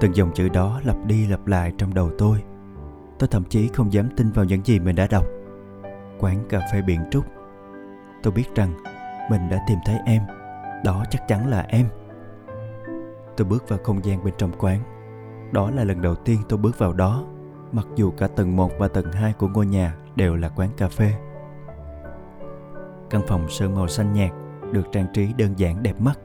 Từng 0.00 0.16
dòng 0.16 0.32
chữ 0.34 0.48
đó 0.48 0.80
lặp 0.84 0.96
đi 1.06 1.26
lặp 1.26 1.46
lại 1.46 1.72
trong 1.78 1.94
đầu 1.94 2.10
tôi. 2.18 2.42
Tôi 3.18 3.28
thậm 3.28 3.44
chí 3.44 3.68
không 3.68 3.92
dám 3.92 4.08
tin 4.16 4.30
vào 4.30 4.44
những 4.44 4.64
gì 4.64 4.78
mình 4.78 4.96
đã 4.96 5.06
đọc. 5.10 5.24
Quán 6.18 6.44
cà 6.48 6.60
phê 6.72 6.82
biển 6.82 7.00
trúc, 7.10 7.24
tôi 8.22 8.32
biết 8.32 8.54
rằng 8.54 8.72
mình 9.30 9.40
đã 9.50 9.64
tìm 9.68 9.78
thấy 9.86 9.96
em, 10.06 10.22
đó 10.84 11.04
chắc 11.10 11.28
chắn 11.28 11.48
là 11.48 11.66
em. 11.68 11.86
Tôi 13.36 13.46
bước 13.46 13.68
vào 13.68 13.78
không 13.84 14.04
gian 14.04 14.24
bên 14.24 14.34
trong 14.38 14.52
quán. 14.58 14.80
Đó 15.52 15.70
là 15.70 15.84
lần 15.84 16.02
đầu 16.02 16.14
tiên 16.14 16.40
tôi 16.48 16.58
bước 16.58 16.78
vào 16.78 16.92
đó, 16.92 17.24
mặc 17.72 17.86
dù 17.96 18.10
cả 18.10 18.28
tầng 18.28 18.56
1 18.56 18.70
và 18.78 18.88
tầng 18.88 19.12
2 19.12 19.32
của 19.32 19.48
ngôi 19.48 19.66
nhà 19.66 19.96
đều 20.16 20.36
là 20.36 20.48
quán 20.48 20.70
cà 20.76 20.88
phê. 20.88 21.12
Căn 23.10 23.22
phòng 23.28 23.48
sơn 23.48 23.74
màu 23.74 23.88
xanh 23.88 24.12
nhạt 24.12 24.30
được 24.72 24.92
trang 24.92 25.06
trí 25.14 25.32
đơn 25.32 25.54
giản 25.56 25.82
đẹp 25.82 26.00
mắt. 26.00 26.18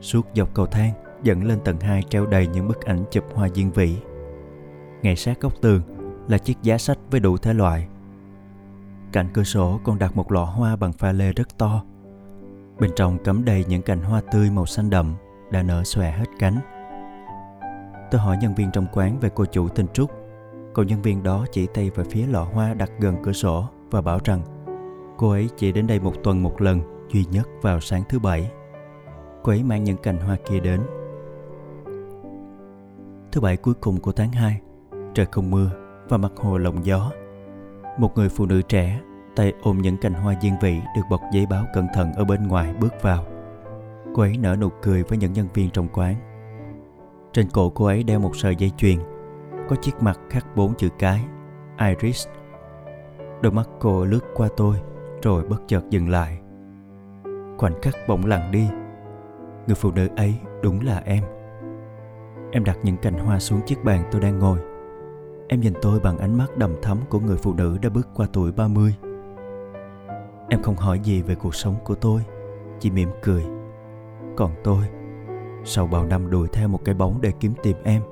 Suốt 0.00 0.26
dọc 0.34 0.54
cầu 0.54 0.66
thang 0.66 0.92
dẫn 1.22 1.44
lên 1.44 1.60
tầng 1.64 1.80
2 1.80 2.02
treo 2.02 2.26
đầy 2.26 2.46
những 2.46 2.68
bức 2.68 2.84
ảnh 2.84 3.04
chụp 3.10 3.24
hoa 3.34 3.48
diên 3.48 3.70
vĩ. 3.70 3.96
Ngay 5.02 5.16
sát 5.16 5.40
góc 5.40 5.52
tường 5.60 5.82
là 6.28 6.38
chiếc 6.38 6.62
giá 6.62 6.78
sách 6.78 6.98
với 7.10 7.20
đủ 7.20 7.36
thể 7.36 7.54
loại. 7.54 7.88
Cạnh 9.12 9.28
cửa 9.32 9.42
sổ 9.42 9.80
còn 9.84 9.98
đặt 9.98 10.16
một 10.16 10.32
lọ 10.32 10.44
hoa 10.44 10.76
bằng 10.76 10.92
pha 10.92 11.12
lê 11.12 11.32
rất 11.32 11.58
to. 11.58 11.82
Bên 12.78 12.90
trong 12.96 13.18
cắm 13.18 13.44
đầy 13.44 13.64
những 13.68 13.82
cành 13.82 14.00
hoa 14.00 14.20
tươi 14.32 14.50
màu 14.50 14.66
xanh 14.66 14.90
đậm, 14.90 15.14
đã 15.50 15.62
nở 15.62 15.84
xòe 15.84 16.10
hết 16.10 16.26
cánh. 16.38 16.58
Tôi 18.10 18.20
hỏi 18.20 18.36
nhân 18.40 18.54
viên 18.54 18.70
trong 18.72 18.86
quán 18.92 19.18
về 19.20 19.30
cô 19.34 19.44
chủ 19.44 19.68
tên 19.68 19.88
trúc 19.88 20.10
cậu 20.74 20.84
nhân 20.84 21.02
viên 21.02 21.22
đó 21.22 21.46
chỉ 21.52 21.66
tay 21.66 21.90
về 21.94 22.04
phía 22.04 22.26
lọ 22.26 22.42
hoa 22.42 22.74
đặt 22.74 22.90
gần 22.98 23.16
cửa 23.22 23.32
sổ 23.32 23.64
và 23.90 24.00
bảo 24.00 24.18
rằng, 24.24 24.40
cô 25.16 25.30
ấy 25.30 25.48
chỉ 25.56 25.72
đến 25.72 25.86
đây 25.86 26.00
một 26.00 26.12
tuần 26.24 26.42
một 26.42 26.62
lần, 26.62 26.80
duy 27.12 27.24
nhất 27.30 27.48
vào 27.62 27.80
sáng 27.80 28.02
thứ 28.08 28.18
bảy. 28.18 28.50
Cô 29.42 29.52
ấy 29.52 29.62
mang 29.62 29.84
những 29.84 29.96
cành 29.96 30.18
hoa 30.18 30.36
kia 30.50 30.60
đến. 30.60 30.80
Thứ 33.32 33.40
bảy 33.40 33.56
cuối 33.56 33.74
cùng 33.74 34.00
của 34.00 34.12
tháng 34.12 34.32
2 34.32 34.60
trời 35.14 35.26
không 35.30 35.50
mưa 35.50 35.70
và 36.08 36.16
mặt 36.16 36.32
hồ 36.36 36.58
lộng 36.58 36.86
gió. 36.86 37.12
Một 37.98 38.16
người 38.16 38.28
phụ 38.28 38.46
nữ 38.46 38.62
trẻ, 38.62 39.00
tay 39.36 39.52
ôm 39.62 39.78
những 39.82 39.96
cành 39.96 40.14
hoa 40.14 40.34
diên 40.42 40.52
vị 40.60 40.80
được 40.96 41.02
bọc 41.10 41.20
giấy 41.32 41.46
báo 41.46 41.64
cẩn 41.74 41.86
thận 41.94 42.12
ở 42.12 42.24
bên 42.24 42.48
ngoài 42.48 42.74
bước 42.80 42.94
vào. 43.02 43.24
Cô 44.14 44.22
ấy 44.22 44.36
nở 44.38 44.56
nụ 44.60 44.68
cười 44.82 45.02
với 45.02 45.18
những 45.18 45.32
nhân 45.32 45.48
viên 45.54 45.70
trong 45.70 45.88
quán. 45.88 46.14
Trên 47.32 47.50
cổ 47.50 47.70
cô 47.70 47.84
ấy 47.84 48.02
đeo 48.02 48.20
một 48.20 48.36
sợi 48.36 48.56
dây 48.56 48.72
chuyền 48.76 48.98
có 49.68 49.76
chiếc 49.76 50.02
mặt 50.02 50.20
khắc 50.30 50.56
bốn 50.56 50.74
chữ 50.74 50.88
cái 50.98 51.24
iris. 51.78 52.28
Đôi 53.42 53.52
mắt 53.52 53.68
cô 53.80 54.04
lướt 54.04 54.20
qua 54.34 54.48
tôi 54.56 54.76
rồi 55.22 55.44
bất 55.44 55.62
chợt 55.66 55.82
dừng 55.90 56.08
lại. 56.08 56.38
Khoảnh 57.58 57.80
khắc 57.82 57.94
bỗng 58.08 58.26
lặng 58.26 58.50
đi. 58.52 58.68
Người 59.66 59.74
phụ 59.74 59.90
nữ 59.90 60.08
ấy 60.16 60.34
đúng 60.62 60.80
là 60.84 61.02
em. 61.04 61.24
Em 62.52 62.64
đặt 62.64 62.78
những 62.82 62.96
cành 62.96 63.18
hoa 63.18 63.38
xuống 63.38 63.60
chiếc 63.66 63.84
bàn 63.84 64.02
tôi 64.10 64.20
đang 64.20 64.38
ngồi. 64.38 64.58
Em 65.48 65.60
nhìn 65.60 65.72
tôi 65.82 66.00
bằng 66.00 66.18
ánh 66.18 66.38
mắt 66.38 66.56
đầm 66.56 66.74
thắm 66.82 66.98
của 67.08 67.20
người 67.20 67.36
phụ 67.36 67.54
nữ 67.54 67.78
đã 67.82 67.88
bước 67.88 68.08
qua 68.14 68.26
tuổi 68.32 68.52
30. 68.52 68.94
Em 70.48 70.62
không 70.62 70.76
hỏi 70.76 71.00
gì 71.00 71.22
về 71.22 71.34
cuộc 71.34 71.54
sống 71.54 71.74
của 71.84 71.94
tôi, 71.94 72.22
chỉ 72.80 72.90
mỉm 72.90 73.08
cười. 73.22 73.44
Còn 74.36 74.50
tôi, 74.64 74.84
sau 75.64 75.86
bao 75.86 76.04
năm 76.04 76.30
đuổi 76.30 76.48
theo 76.52 76.68
một 76.68 76.84
cái 76.84 76.94
bóng 76.94 77.20
để 77.20 77.32
kiếm 77.40 77.52
tìm 77.62 77.76
em, 77.84 78.02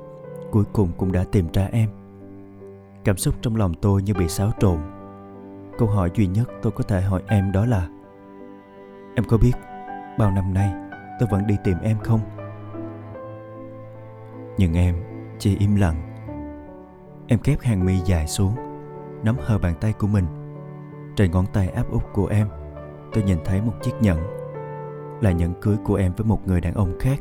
cuối 0.51 0.65
cùng 0.73 0.89
cũng 0.97 1.13
đã 1.13 1.25
tìm 1.33 1.47
ra 1.53 1.69
em. 1.73 1.89
Cảm 3.05 3.17
xúc 3.17 3.35
trong 3.43 3.57
lòng 3.57 3.75
tôi 3.83 4.03
như 4.03 4.15
bị 4.15 4.29
xáo 4.29 4.51
trộn. 4.59 4.79
Câu 5.79 5.89
hỏi 5.89 6.11
duy 6.15 6.27
nhất 6.27 6.49
tôi 6.63 6.73
có 6.73 6.85
thể 6.85 7.01
hỏi 7.01 7.23
em 7.27 7.53
đó 7.53 7.67
là, 7.67 7.89
Em 9.17 9.25
có 9.25 9.39
biết 9.39 9.53
bao 10.19 10.31
năm 10.31 10.55
nay 10.55 10.73
tôi 11.19 11.29
vẫn 11.33 11.47
đi 11.47 11.57
tìm 11.65 11.77
em 11.83 11.99
không? 11.99 12.21
Nhưng 14.59 14.75
em 14.75 14.97
chỉ 15.39 15.57
im 15.59 15.77
lặng 15.77 16.17
Em 17.27 17.39
khép 17.39 17.61
hàng 17.61 17.87
mi 17.87 17.97
dài 18.05 18.27
xuống, 18.27 18.55
Nắm 19.23 19.37
hờ 19.39 19.59
bàn 19.59 19.75
tay 19.81 19.93
của 19.93 20.07
mình 20.07 20.25
Trên 21.17 21.31
ngón 21.31 21.47
tay 21.53 21.69
áp 21.69 21.91
út 21.91 22.03
của 22.13 22.27
em, 22.27 22.49
Tôi 23.13 23.25
nhìn 23.25 23.39
thấy 23.45 23.61
một 23.63 23.73
chiếc 23.83 23.93
nhẫn, 24.01 24.19
Là 25.21 25.33
nhẫn 25.33 25.55
cưới 25.61 25.77
của 25.85 25.95
em 25.95 26.13
với 26.17 26.27
một 26.27 26.47
người 26.47 26.61
đàn 26.61 26.75
ông 26.75 26.99
khác 27.01 27.19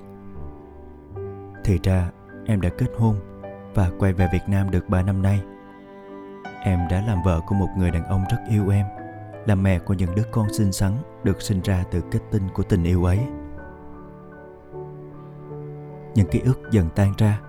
Thì 1.64 1.80
ra 1.84 2.12
em 2.46 2.62
đã 2.62 2.70
kết 2.78 2.90
hôn 2.98 3.16
Và 3.74 3.92
quay 4.00 4.14
về 4.14 4.28
Việt 4.34 4.44
Nam 4.48 4.72
được 4.72 4.90
3 4.90 5.02
năm 5.02 5.22
nay. 5.22 5.42
Em 6.64 6.80
đã 6.90 7.04
làm 7.08 7.24
vợ 7.24 7.42
của 7.48 7.56
một 7.56 7.70
người 7.78 7.92
đàn 7.92 8.04
ông 8.04 8.24
rất 8.32 8.38
yêu 8.50 8.70
em, 8.70 8.86
Là 9.46 9.56
mẹ 9.56 9.80
của 9.80 9.94
những 9.94 10.16
đứa 10.16 10.24
con 10.32 10.54
xinh 10.54 10.72
xắn 10.72 10.92
Được 11.24 11.42
sinh 11.42 11.62
ra 11.62 11.84
từ 11.92 12.02
kết 12.12 12.20
tinh 12.32 12.44
của 12.54 12.64
tình 12.64 12.84
yêu 12.84 13.04
ấy. 13.04 13.20
Những 16.16 16.28
ký 16.32 16.40
ức 16.40 16.60
dần 16.72 16.90
tan 16.96 17.14
ra, 17.18 17.42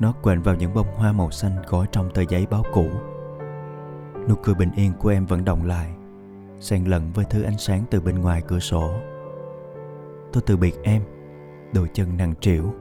nó 0.00 0.12
quện 0.22 0.42
vào 0.42 0.54
những 0.54 0.74
bông 0.74 0.94
hoa 0.94 1.12
màu 1.12 1.30
xanh 1.30 1.52
gói 1.68 1.86
trong 1.92 2.10
tờ 2.14 2.22
giấy 2.28 2.46
báo 2.50 2.62
cũ. 2.72 2.86
Nụ 4.28 4.34
cười 4.34 4.54
bình 4.54 4.70
yên 4.76 4.92
của 4.98 5.08
em 5.08 5.26
vẫn 5.26 5.44
động 5.44 5.64
lại, 5.64 5.90
xen 6.60 6.84
lẫn 6.84 7.12
với 7.12 7.24
thứ 7.30 7.42
ánh 7.42 7.58
sáng 7.58 7.84
từ 7.90 8.00
bên 8.00 8.18
ngoài 8.18 8.42
cửa 8.48 8.58
sổ. 8.58 8.92
Tôi 10.32 10.42
từ 10.46 10.56
biệt 10.56 10.74
em, 10.82 11.02
đôi 11.74 11.88
chân 11.92 12.16
nặng 12.16 12.34
trĩu 12.40 12.74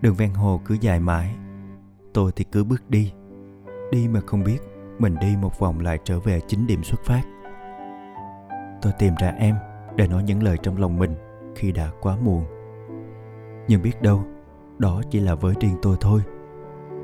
đường 0.00 0.14
ven 0.14 0.34
hồ 0.34 0.60
cứ 0.64 0.76
dài 0.80 1.00
mãi. 1.00 1.34
Tôi 2.14 2.32
thì 2.36 2.44
cứ 2.52 2.64
bước 2.64 2.90
đi. 2.90 3.12
Đi 3.92 4.08
mà 4.08 4.20
không 4.26 4.44
biết, 4.44 4.58
mình 4.98 5.16
đi 5.20 5.36
một 5.40 5.58
vòng 5.58 5.80
lại 5.80 5.98
trở 6.04 6.20
về 6.20 6.40
chính 6.46 6.66
điểm 6.66 6.82
xuất 6.82 7.00
phát. 7.04 7.22
Tôi 8.82 8.92
tìm 8.98 9.14
ra 9.20 9.28
em 9.28 9.56
để 9.96 10.08
nói 10.08 10.22
những 10.22 10.42
lời 10.42 10.56
trong 10.62 10.78
lòng 10.78 10.98
mình 10.98 11.14
khi 11.54 11.72
đã 11.72 11.90
quá 12.00 12.16
muộn. 12.16 12.44
Nhưng 13.68 13.82
biết 13.82 14.02
đâu, 14.02 14.24
đó 14.78 15.02
chỉ 15.10 15.20
là 15.20 15.34
với 15.34 15.54
riêng 15.60 15.76
tôi 15.82 15.96
thôi. 16.00 16.20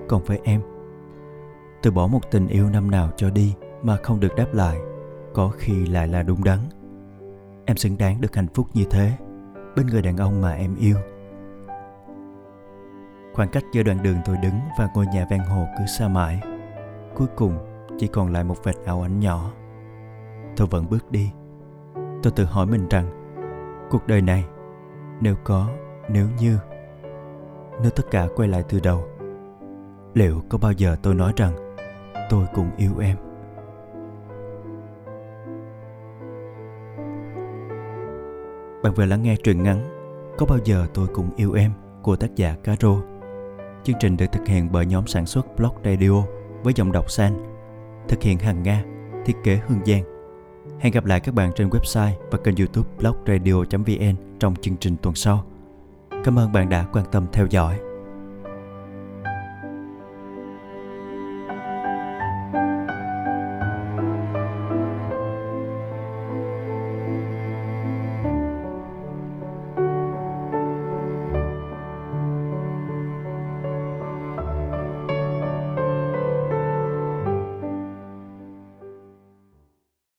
Còn 0.08 0.24
với 0.24 0.40
em, 0.44 0.60
từ 1.82 1.90
bỏ 1.90 2.06
một 2.06 2.30
tình 2.30 2.48
yêu 2.48 2.70
năm 2.70 2.90
nào 2.90 3.10
cho 3.16 3.30
đi 3.30 3.54
mà 3.82 3.96
không 4.02 4.20
được 4.20 4.34
đáp 4.36 4.46
lại, 4.52 4.78
có 5.34 5.52
khi 5.56 5.86
lại 5.86 6.08
là 6.08 6.22
đúng 6.22 6.44
đắn. 6.44 6.58
Em 7.64 7.76
xứng 7.76 7.98
đáng 7.98 8.20
được 8.20 8.36
hạnh 8.36 8.48
phúc 8.54 8.66
như 8.74 8.84
thế, 8.90 9.12
bên 9.76 9.86
người 9.86 10.02
đàn 10.02 10.16
ông 10.16 10.40
mà 10.40 10.52
em 10.52 10.76
yêu. 10.76 10.96
Khoảng 13.36 13.48
cách 13.48 13.64
giữa 13.72 13.82
đoạn 13.82 14.02
đường 14.02 14.16
tôi 14.24 14.36
đứng 14.36 14.54
và 14.78 14.88
ngôi 14.94 15.06
nhà 15.06 15.26
ven 15.30 15.40
hồ 15.40 15.66
cứ 15.78 15.86
xa 15.86 16.08
mãi. 16.08 16.40
Cuối 17.14 17.26
cùng, 17.36 17.58
chỉ 17.98 18.06
còn 18.06 18.32
lại 18.32 18.44
một 18.44 18.64
vệt 18.64 18.74
ảo 18.84 19.02
ảnh 19.02 19.20
nhỏ. 19.20 19.52
Tôi 20.56 20.66
vẫn 20.66 20.86
bước 20.90 21.10
đi. 21.10 21.30
Tôi 21.94 22.32
tự 22.36 22.44
hỏi 22.44 22.66
mình 22.66 22.88
rằng, 22.88 23.06
cuộc 23.90 24.06
đời 24.06 24.22
này, 24.22 24.44
nếu 25.20 25.34
có, 25.44 25.68
nếu 26.08 26.26
như, 26.40 26.58
nếu 27.82 27.90
tất 27.90 28.02
cả 28.10 28.26
quay 28.36 28.48
lại 28.48 28.64
từ 28.68 28.80
đầu, 28.80 29.04
liệu 30.14 30.42
có 30.48 30.58
bao 30.58 30.72
giờ 30.72 30.96
tôi 31.02 31.14
nói 31.14 31.32
rằng 31.36 31.52
tôi 32.30 32.46
cũng 32.54 32.70
yêu 32.76 32.98
em? 33.00 33.16
Bạn 38.82 38.94
vừa 38.94 39.04
lắng 39.04 39.22
nghe 39.22 39.36
truyện 39.36 39.62
ngắn 39.62 39.80
Có 40.38 40.46
bao 40.46 40.58
giờ 40.64 40.86
tôi 40.94 41.06
cũng 41.06 41.30
yêu 41.36 41.52
em 41.52 41.72
của 42.02 42.16
tác 42.16 42.36
giả 42.36 42.56
Caro. 42.64 43.15
Chương 43.86 43.98
trình 44.00 44.16
được 44.16 44.26
thực 44.32 44.46
hiện 44.46 44.68
bởi 44.72 44.86
nhóm 44.86 45.06
sản 45.06 45.26
xuất 45.26 45.56
Blog 45.56 45.72
Radio 45.84 46.22
với 46.62 46.72
giọng 46.76 46.92
đọc 46.92 47.10
San, 47.10 47.32
thực 48.08 48.22
hiện 48.22 48.38
hàng 48.38 48.62
Nga, 48.62 48.84
thiết 49.24 49.36
kế 49.44 49.60
Hương 49.66 49.84
Giang. 49.86 50.02
Hẹn 50.80 50.92
gặp 50.92 51.04
lại 51.04 51.20
các 51.20 51.34
bạn 51.34 51.52
trên 51.56 51.68
website 51.68 52.12
và 52.30 52.38
kênh 52.38 52.56
youtube 52.56 52.88
blogradio.vn 52.98 54.38
trong 54.38 54.56
chương 54.56 54.76
trình 54.76 54.96
tuần 55.02 55.14
sau. 55.14 55.44
Cảm 56.24 56.38
ơn 56.38 56.52
bạn 56.52 56.68
đã 56.68 56.86
quan 56.92 57.04
tâm 57.12 57.26
theo 57.32 57.46
dõi. 57.50 57.78